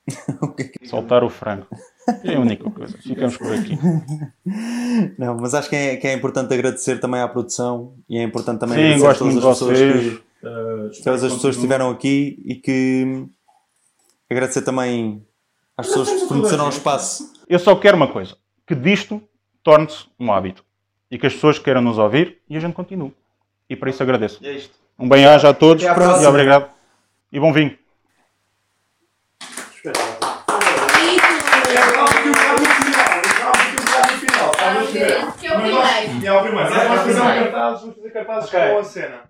[0.85, 1.67] Soltar o frango.
[2.23, 2.97] É a única coisa.
[2.97, 3.77] Ficamos por aqui.
[5.19, 8.59] Não, mas acho que é, que é importante agradecer também à produção e é importante
[8.59, 10.17] também Sim, agradecer a gosto todas as pessoas vocês.
[10.17, 13.27] que, Uh, todas as pessoas que estiveram aqui e que
[14.27, 15.23] agradecer também
[15.77, 17.31] às pessoas que forneceram o a espaço.
[17.47, 18.35] Eu só quero uma coisa:
[18.65, 19.21] que disto
[19.61, 20.65] torne-se um hábito.
[21.11, 23.13] E que as pessoas queiram nos ouvir e a gente continue.
[23.69, 24.43] E para isso agradeço.
[24.43, 24.81] É isto.
[25.01, 26.69] Um bem-aja a todos e obrigado.
[27.31, 27.75] E bom vinho.
[35.39, 35.81] Que é o primeiro.
[36.23, 36.69] É o primeiro.
[36.69, 39.21] Vamos fazer um cartaz, vamos fazer cartazes com a cena.